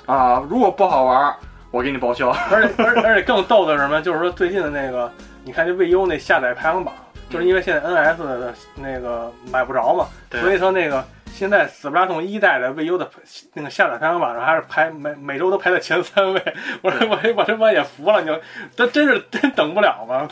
[0.05, 1.33] 啊、如果不好玩，
[1.73, 2.29] 我给你报销。
[2.51, 3.99] 而且 而而且更逗的是什么？
[4.01, 5.11] 就是说最近的那个，
[5.43, 6.93] 你看这 VU 那下载排行榜，
[7.31, 10.07] 就是因为现在 NS 的那个买不着嘛，
[10.39, 13.09] 所以说那个现在斯普拉通一代的 VU 的
[13.55, 16.41] 那个下载排行榜上还是排每每周都排在前三位。
[16.83, 18.39] 我说我我这我也服了，你就
[18.75, 20.29] 这真是真等不了吗？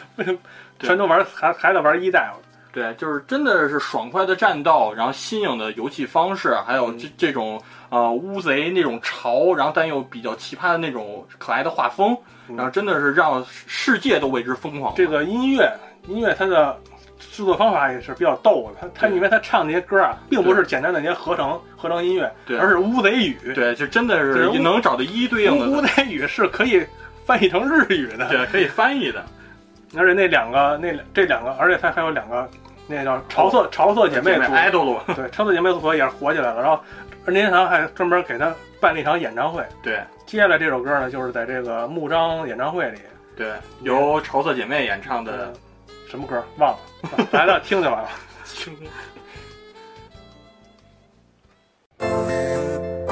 [0.79, 2.31] 全都玩还还得玩一代，
[2.73, 12.17] 对，就是真的是爽快的战斗，然后新颖的游戏方式，还有这这种呃乌贼那种潮，然后但又比较奇葩的那种可爱的画风，
[12.47, 14.93] 嗯然后真的是让世界都为之疯狂。
[14.95, 15.69] 这个音乐
[16.07, 16.79] 音乐它的
[17.19, 23.37] 制作方法也是比较逗的，它它因为它唱那些歌啊，并不是简单的那些合成合成音乐，对而是乌贼语。
[23.53, 26.85] 对，就真的是能找到一一对应的乌，贼语是可以
[27.25, 29.23] 翻译成日语的，对，可以翻译的。
[29.97, 32.49] 而且那两个那这两个，而且它还有两个
[32.87, 36.61] 那叫潮色潮色姐妹组，爱豆路，对，潮色姐妹组合也是火起来了。
[36.61, 36.81] 然后
[37.25, 39.65] 任天堂还专门给他办了一场演唱会。
[39.81, 42.99] 对接下来这首歌呢，就是在这个木章演唱会里，
[43.35, 45.53] 对，由潮色姐妹演唱的呃，
[46.09, 46.79] 什么歌忘了，
[47.31, 48.09] 来了听就完了。
[53.07, 53.10] 「然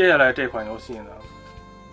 [0.00, 1.10] 接下来这款游戏呢，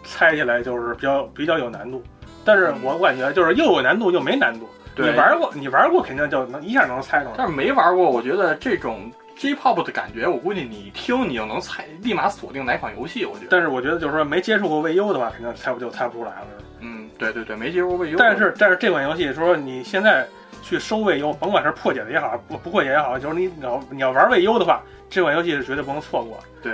[0.02, 2.02] 猜起来就是比较比较有难度，
[2.46, 4.66] 但是我感觉就是又有难度又没难度。
[4.96, 7.34] 你玩过，你玩过肯定就能一下能猜出来。
[7.38, 13.26] 但是没玩过，我觉得这种 J-pop 的感觉，我估计你一听你就能猜，立马锁定哪款游戏。
[13.26, 16.48] 我觉得，但是我觉得就是说没接触过未优的话，肯定猜不就猜不出来了。
[16.80, 18.18] 嗯，对对对，没接触过未优。
[18.18, 20.26] 但是但是这款游戏说你现在
[20.64, 26.40] 去收未优甭管是破解的也好，不不破解也好，就是你要你要玩未优的话，这款游戏是绝对不能错过。
[26.64, 26.74] 对。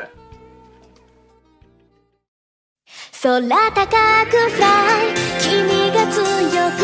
[3.23, 5.47] 空高く fly 君
[5.93, 6.83] が強く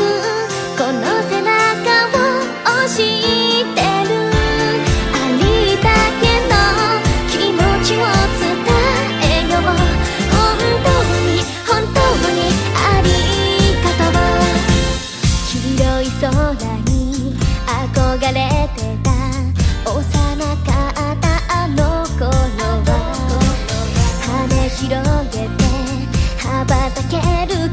[0.77, 1.51] この背中
[2.15, 2.17] を
[2.63, 4.15] 押してる
[5.11, 5.43] あり
[5.83, 6.55] だけの
[7.27, 7.99] 気持ちを
[8.39, 8.55] 伝
[9.21, 9.61] えよう。
[10.31, 10.47] 本
[10.85, 10.87] 当
[11.27, 11.99] に本当
[12.31, 12.39] に
[12.73, 13.07] あり
[13.83, 14.23] がとう。
[15.45, 16.31] 広い空
[16.85, 17.35] に
[17.67, 18.39] 憧れ
[18.77, 19.11] てた
[19.91, 19.93] 幼
[20.63, 21.81] かったあの
[22.17, 22.31] 頃
[22.85, 22.91] は
[24.21, 24.27] 羽
[24.69, 24.87] 広
[25.37, 25.58] げて羽
[26.65, 27.17] ばたけ
[27.53, 27.68] る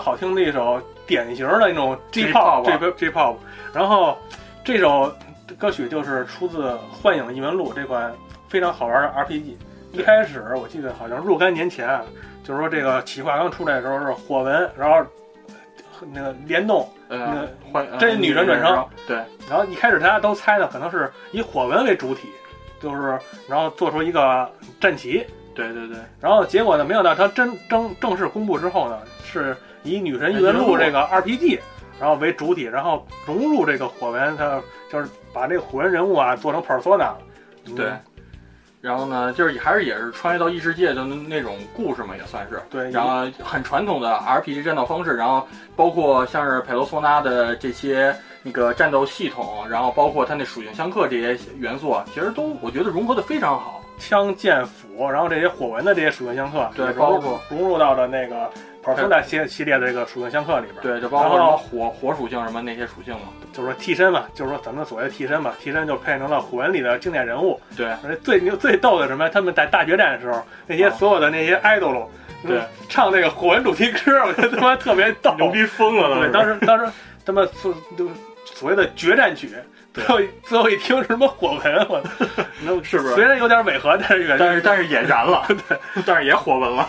[0.00, 3.36] 好听的一首典型的那种 J-pop J-pop J J pop。
[3.72, 4.18] 然后
[4.64, 5.14] 这首
[5.58, 8.12] 歌曲就是出自《幻影异闻录》这款
[8.48, 9.56] 非常好玩的 RPG。
[9.92, 12.02] 一开始我记得好像若干年前啊，
[12.44, 15.04] 就是说这个企划刚出来的时候是火纹，然后
[16.12, 19.16] 那个联动，那呃个，换呃真女神转生，对，
[19.48, 22.28] 然后一开始大家都猜呢，可能是以火纹为主体，
[22.80, 23.18] 就是
[23.48, 24.50] 然后做出一个
[24.80, 31.58] 战旗，对对对，然后结果呢，没想到它真正正式公布之后呢，是以《女神异闻录》这个 RPG，
[32.00, 37.18] 然后为主体，然后融入这个火纹，它就是把这个火纹人物啊做成 persona 了。
[37.66, 37.92] 嗯对，
[38.80, 42.60] 然后呢，就是还是也是穿越到异世界的那那种故事嘛，也算是。
[42.70, 45.46] 对，然后很传统的 RPG 战斗方式，然后
[45.76, 53.82] 包括像是佩罗索纳的这些那个战斗系统，然后包括它那属性相克这些元素啊，其实都我觉得融合的非常好。
[53.98, 58.50] 枪剑斧，然后这些火纹的这些属性相克，对包括融入到了那个
[58.82, 60.82] persona 系系列的这个属性相克里边。
[60.82, 63.28] 对，就包括什么火火属性什么那些属性嘛。
[63.52, 67.60] 就是说替身嘛，就是说咱们所谓的替身嘛，替身就配成了火文里的经典人物。
[67.76, 69.28] 对，而且最牛最逗的什么？
[69.28, 72.06] 他们在大决战的时候，那些啊所有的那些 idol，、
[72.46, 76.90] 对，唱那个火纹主题歌，我觉得他妈特别逗，牛逼疯了对，当时当时
[77.26, 78.08] 他们所就
[78.44, 79.50] 所谓的决战曲，
[79.92, 82.00] 最后最后一听是什么火纹，我
[82.64, 85.76] 那 是不是虽然有点违和，但是但是但是也燃了， 对，
[86.06, 86.88] 但是也火纹了。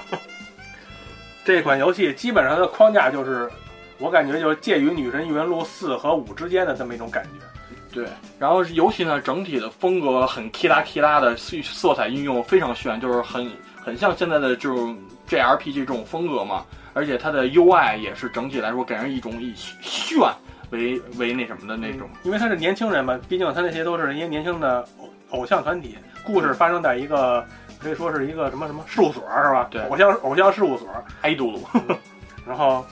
[1.43, 3.49] 这款游戏基本上的框架就是，
[3.97, 7.29] 我感觉就是介于《女神异闻录四》和五之间的这么一种感觉。
[7.93, 8.07] 对，
[8.39, 14.97] 然后游戏呢整体的风格很 k 拉 k 拉的色色彩运用非常炫，就是很很像现在的这种
[15.27, 16.65] JRPG 这种风格嘛。
[16.93, 20.19] 而且它的 UI 也是整体来说给人一种以炫
[20.71, 22.09] 为为那什么的那种。
[22.23, 25.09] 因为他是年轻人嘛，毕竟他那些都是一些年轻的偶
[25.39, 27.45] 偶像团体，故事发生在一个
[27.81, 29.67] 可以说是一个什么什么事务所是吧？
[29.71, 30.87] 对偶像偶像事务所。
[31.21, 31.67] 爱杜鲁，
[32.45, 32.85] 然后，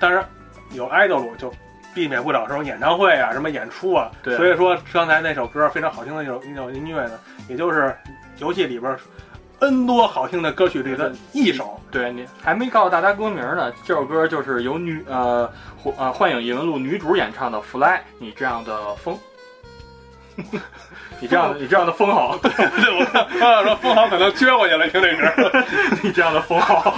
[0.00, 0.26] 当然
[0.72, 1.52] 有 idol 就
[1.94, 4.10] 避免不了这种演唱会啊，什么演出啊。
[4.22, 7.18] 对所以说刚才那首歌非常好听的那首那首音乐呢，
[7.48, 7.94] 也就是
[8.38, 8.96] 游戏里边
[9.60, 11.80] N 多好听的歌曲里的一首。
[11.90, 17.86] 对你还没告诉大家歌名呢，这首歌就是由女呃火呃幻影异闻录女主演唱的《Fly》，
[18.18, 19.16] 你这样的风。
[21.20, 22.50] 你这样的你这样的封号， 对，
[22.98, 25.64] 我看我想说封号可能撅过去了，听这歌。
[26.02, 26.94] 你这样的封好，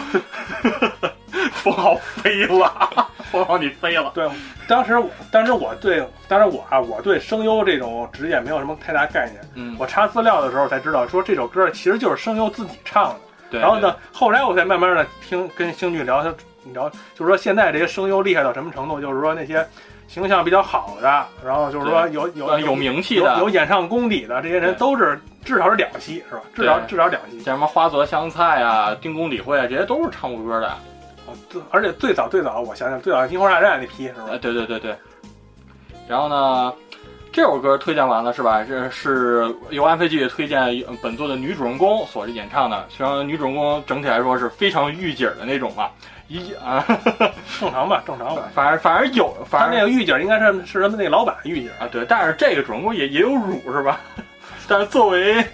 [1.53, 4.11] 封好飞了，封好你飞了。
[4.15, 4.29] 对，
[4.67, 9.41] 当时我当时我对，当时我啊，我对声优这种职业没有什么太大概念。
[9.55, 13.17] 嗯，我查资料的时候才知道，说这首歌其实就是声优自己唱的。
[13.51, 13.61] 对。
[13.61, 16.35] 然后呢，后来我才慢慢的听跟星剧聊，他
[16.73, 19.67] 聊就是说现在这些声优厉害到什么程度，就是说那些
[20.15, 26.43] 形象比较好的，然后就是说有有呃有名气的有有演唱功底的这些人，都是至少是两栖是吧？
[26.55, 27.43] 至少至少两栖。
[27.43, 30.69] 像什么花泽香菜啊、丁公理会啊，这些都是唱过歌的。
[30.69, 30.79] 啊
[31.51, 34.39] 最而且最早最早，我想想，最早《樱花大战》那批是吧呃，？
[34.39, 34.95] 对对对对。
[36.07, 36.73] 然后呢，
[37.33, 38.63] 这首歌推荐完了是吧？
[38.63, 42.87] 这是由安飞剧推荐呃本作的女主人公所演唱的。
[42.89, 45.89] 虽然女主人公整体来说是非常御姐的那种嘛，
[46.29, 46.85] 一啊，
[47.61, 48.49] 正常吧，正常吧。
[48.55, 54.01] 反正反正有，他反正那个狱警应该是是他们那老板狱警，啊对，但是这个主人公也也有辱是吧？
[54.67, 55.45] 但是作为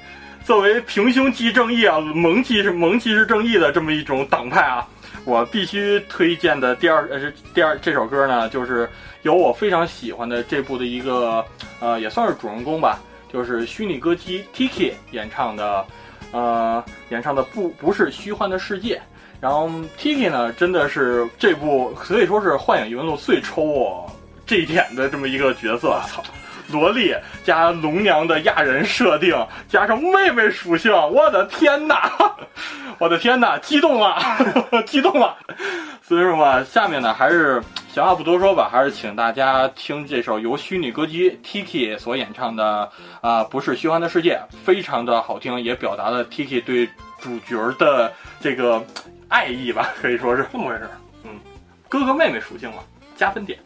[0.44, 4.86] 作为平胸即正义啊，萌即是萌即是正义的这么一种党派啊，
[5.24, 8.88] 我必须推荐的第二呃是第二这首歌呢，就是
[9.22, 11.44] 由我非常喜欢的这部的一个
[11.80, 13.01] 呃也算是主人公吧，
[13.32, 15.84] 就是虚拟歌姬 Tiki 演唱的，
[16.30, 19.02] 呃演唱的不不是虚幻的世界。
[19.40, 19.68] 然后
[19.98, 24.10] Tiki 呢，真的是这部可以说是《幻影异闻录》最抽我
[24.46, 26.00] 这一点的这么一个角色。
[26.08, 26.22] 操！
[26.70, 27.12] 萝莉
[27.42, 29.34] 加龙娘的亚人设定，
[29.66, 32.12] 加上妹妹属性，我的天哪！
[32.98, 34.16] 我的天哪，激动了，
[34.86, 35.36] 激动了！
[36.00, 37.60] 所以说嘛，下面呢还是
[37.92, 42.88] 闲话不多说吧，还是请大家听这首由虚拟歌姬 Tiki 所演唱的
[43.20, 46.88] 啊、不是虚幻的世界，非常的好听，也表达了 Tiki 对
[47.18, 48.80] 主角的这个
[49.31, 50.90] 爱意吧，可以说是这么回事？
[51.24, 51.40] 嗯
[51.89, 52.82] 哥哥妹妹属性嘛，
[53.16, 53.59] 加分点。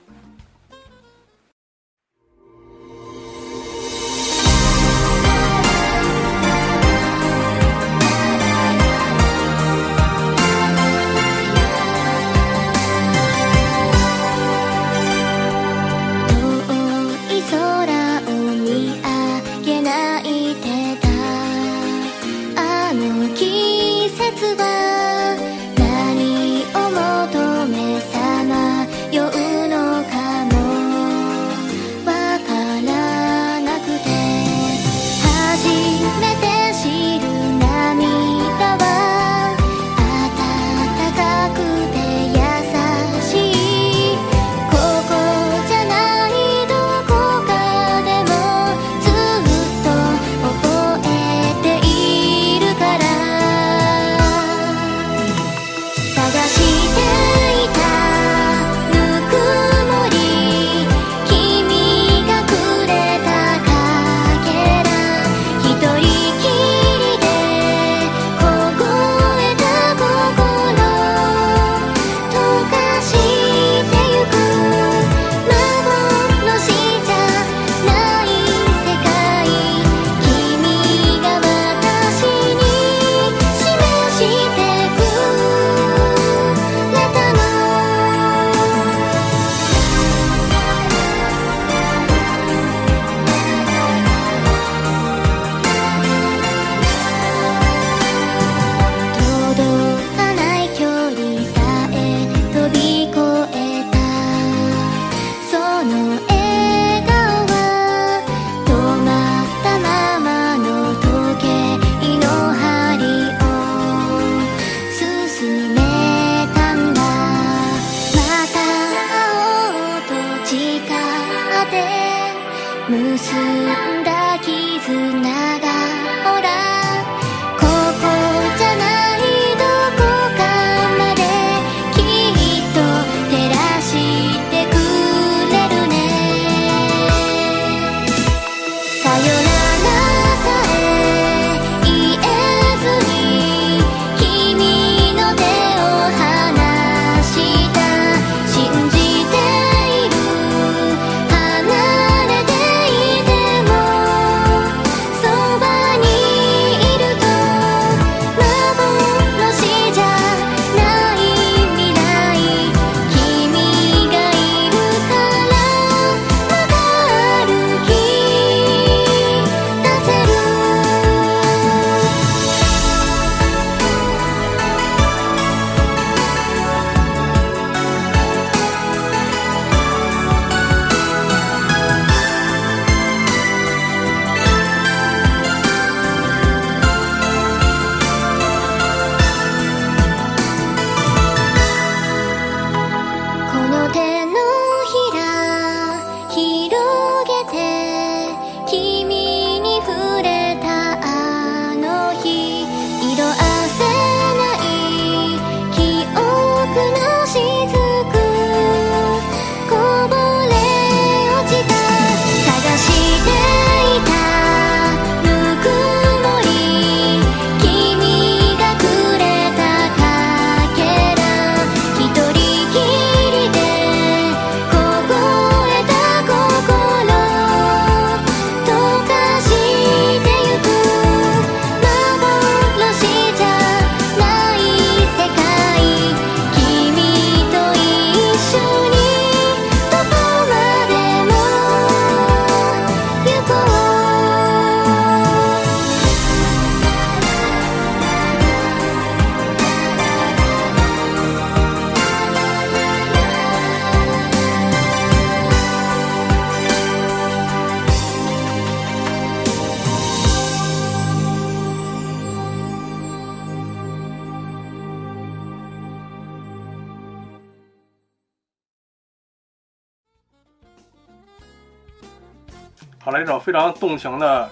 [273.87, 274.51] 动情的，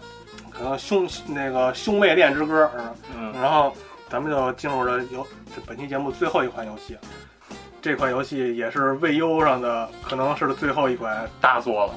[0.50, 2.94] 可能兄那个兄妹恋之歌，是吧？
[3.16, 3.74] 嗯，然后
[4.09, 5.26] 咱们就进入了游
[5.66, 6.96] 本期节目最后一款游戏，
[7.80, 11.94] 这款游戏也是未优上的，可能是最后一款大作了，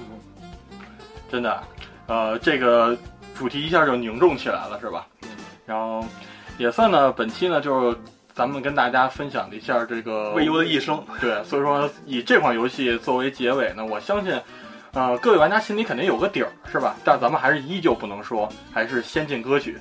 [1.30, 1.64] 真的，
[2.08, 2.98] 呃，这个
[3.36, 5.06] 主题一下就凝重起来了，是吧？
[5.66, 6.06] 然后
[6.58, 7.98] 也算呢，本期呢就是
[8.34, 11.04] 咱们跟大家分享了一下这个未优的一生。
[11.20, 14.40] 对，所以说以这款游戏作为结尾呢，我相信，
[14.96, 16.96] 呃，各位玩家心里肯定有个底儿，是吧？
[17.04, 19.78] 但咱们还是依旧不能说，还是先进歌曲。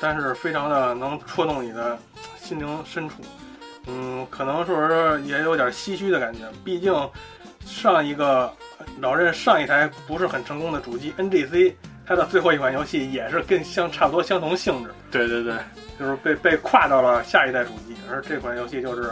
[0.00, 1.98] 但是非常的能戳动你的
[2.38, 3.16] 心灵深处。
[3.86, 6.92] 嗯，可能说是也有点唏嘘的感觉，毕竟
[7.64, 8.52] 上一个
[9.00, 11.74] 老任上一台不是很成功的主机 NGC
[12.06, 15.54] 它的最后一款游戏也是跟相差不多相同性质，对对对，
[15.98, 19.10] 就是被被跨到了下一代主机，而这款游戏就是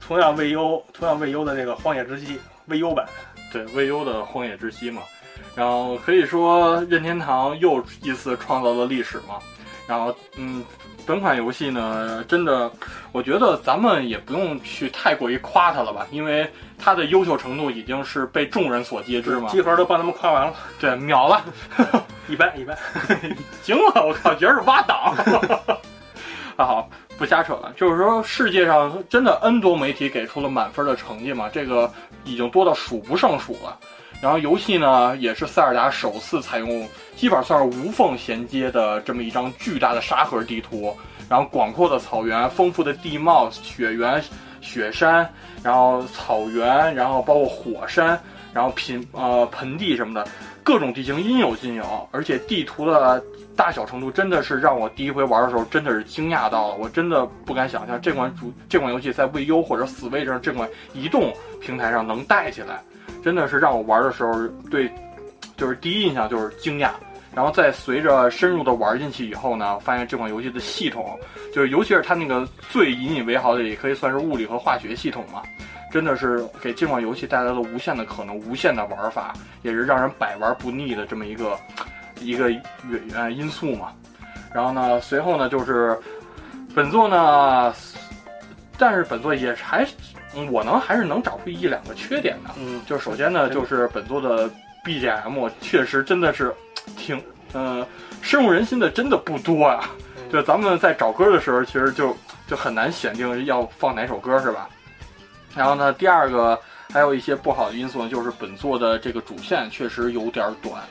[0.00, 2.36] 同样未优同样未优的那个《荒野之息》
[2.66, 3.06] 未优版。
[3.52, 5.02] 对未优的《荒野之息》嘛，
[5.54, 9.38] 然后可以说任天堂又一次创造了历史嘛。
[9.86, 10.64] 然后，嗯，
[11.04, 12.70] 本款游戏呢，真的，
[13.10, 16.48] 我觉得咱们也不用去太过于夸它了吧，因为
[16.78, 19.48] 它的优秀程度已经是被众人所皆知嘛。
[19.48, 21.42] 集合都帮他们夸完了，对，秒了，
[22.28, 22.76] 一 般一般。
[23.62, 25.14] 行 了，我靠，觉得是挖档。
[26.56, 31.90] 啊好，不瞎扯了，就是说世界上真的 N 多媒体给出了满分的成绩嘛，这个
[32.24, 33.76] 已经多到数不胜数了。
[34.22, 40.96] 然后游戏呢，也是塞尔达首次采用基本上算是无缝衔接的这么一张巨大的沙盒地图，
[41.28, 44.22] 然后广阔的草原、丰富的地貌、雪原、
[44.60, 45.28] 雪山，
[45.60, 48.16] 然后草原，然后包括火山，
[48.54, 50.24] 然后平呃盆地什么的，
[50.62, 53.20] 各种地形应有尽有，而且地图的
[53.56, 62.80] 大小程度真的是让我第一回玩的时候真的是惊讶到了，我真的不敢想象这款主这款游戏在 VU 或者 Switch 这款移动平台上能带起来。
[63.22, 64.90] 真的是让我玩的时候，对，
[65.56, 66.90] 就是第一印象就是惊讶，
[67.34, 71.18] 然后再随着深入的玩进去以后呢，发现这款游戏的系统，
[71.54, 75.42] 就是尤其是它那个最引以为豪的，也可以算是物理和化学系统嘛，
[75.92, 79.32] 真的是给这款游戏带来了无限的可能、无限的玩法，
[79.62, 81.56] 也是让人百玩不腻的这么一个
[82.20, 83.92] 一个原因素嘛。
[84.52, 85.96] 然后呢，随后呢就是
[86.74, 87.72] 本作呢，
[88.76, 89.86] 但是本作也还。
[90.34, 92.50] 嗯，我能还是能找出一两个缺点的。
[92.58, 94.50] 嗯，就是首先呢，就是本作的
[94.84, 96.54] BGM 确实真的是
[96.96, 97.22] 挺，
[97.52, 97.86] 呃，
[98.20, 99.90] 深入人心的，真的不多啊。
[100.30, 104.68] 就咱们在找歌的时候，其实就就很难选定要放哪首歌，是吧？
[105.54, 106.58] 然后呢，第二个
[106.90, 110.82] 还有一些不好的因素呢，就是本作的这个主线确实有点短，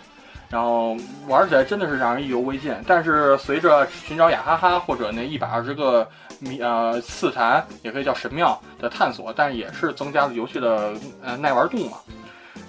[0.51, 0.97] 然后
[1.27, 2.75] 玩起来真的是让人意犹未尽。
[2.85, 6.07] 但是随着寻找雅哈哈或者那一百二十个。
[6.43, 10.91] 迷呃刺坛也可以叫神庙的探索，但也是增加了游戏的
[11.21, 11.99] 呃耐玩度嘛。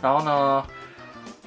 [0.03, 0.63] 然后呢，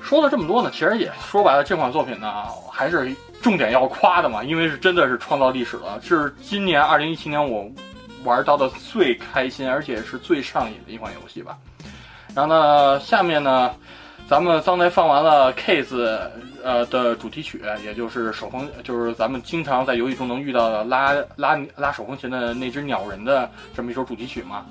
[0.02, 7.70] 说了这么多呢，其实也说白了，这款作品呢还是重点要夸的嘛，因为是真的是创造历史了，是今年二零一七年我
[8.24, 11.56] 玩到的最开心而且是最上瘾的一款游戏吧。
[12.34, 13.72] 然后呢，下面呢。
[14.27, 16.19] 咱们刚才放完了 Case，
[16.64, 24.65] 呃的主题曲，也就是手风，就是咱们经常在游戏中能遇到的拉拉拉手风琴的那只鸟人的这么一首主题曲嘛。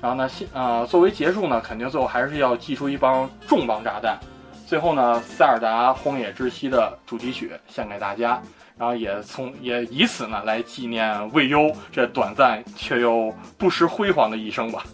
[0.00, 4.16] 然后呢，现呃作为结束呢，肯定最后还是要寄出一帮重磅炸弹。
[4.64, 8.40] 最后呢，塞尔达荒野之息的主题曲献给大家，
[8.78, 14.84] 然后也从也以此呢来纪念未优这短暂却又不失辉煌的一生吧。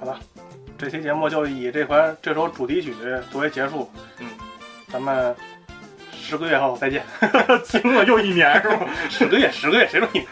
[0.00, 0.18] 好了。
[0.80, 2.94] 这期节目就以这款这首主题曲
[3.30, 4.26] 作为结束，嗯，
[4.90, 5.36] 咱们
[6.18, 7.04] 十个月后再见。
[7.64, 8.86] 惊了又一年是吧？
[9.10, 10.26] 十个月，十个月，谁说一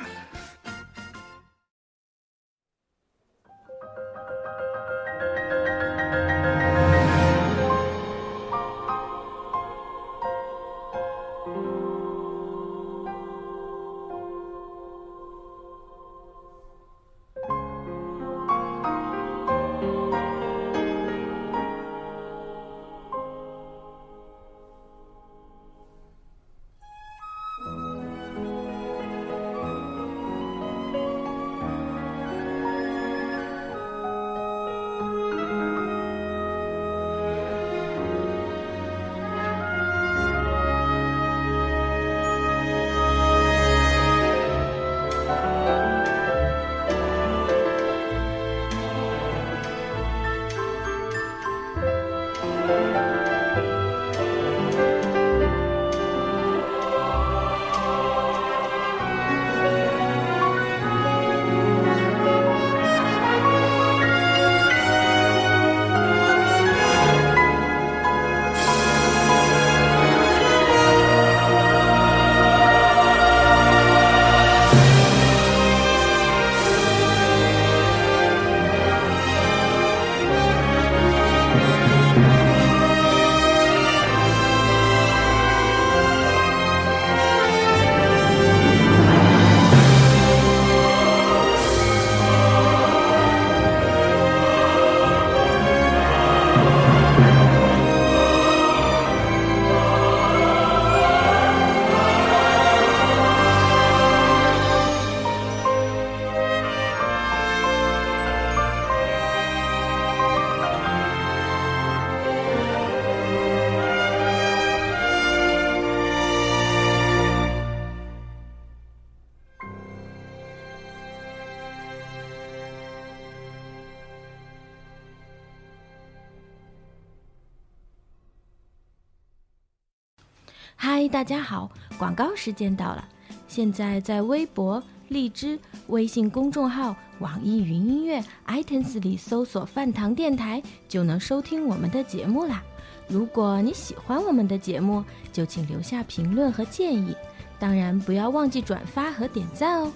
[131.29, 131.71] 大家好！
[131.99, 133.07] 广告时间到了。
[133.49, 142.65] 现在在微博、荔枝、微信公众号、网易云音乐、iTunes 里搜索“饭堂电台”，就能收听我们的节目啦。
[143.09, 147.15] 如果你喜欢我们的节目，就请留下评论和建议，
[147.59, 149.93] 当然不要忘记转发和点赞哦。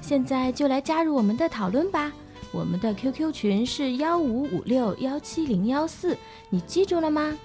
[0.00, 2.10] 现在就来加入我们的讨论吧。
[2.52, 6.16] 我们的 QQ 群是幺五五六幺七零幺四，
[6.48, 7.36] 你记住了吗？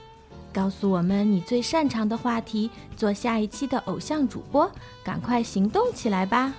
[0.56, 4.72] 告诉我们你最擅长的话题，做下一期的偶像主播，
[5.04, 6.54] 赶快行动起来吧！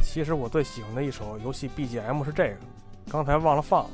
[0.00, 2.56] 其实我最喜欢的一首游戏 BGM 是这个，
[3.10, 3.84] 刚才忘了放。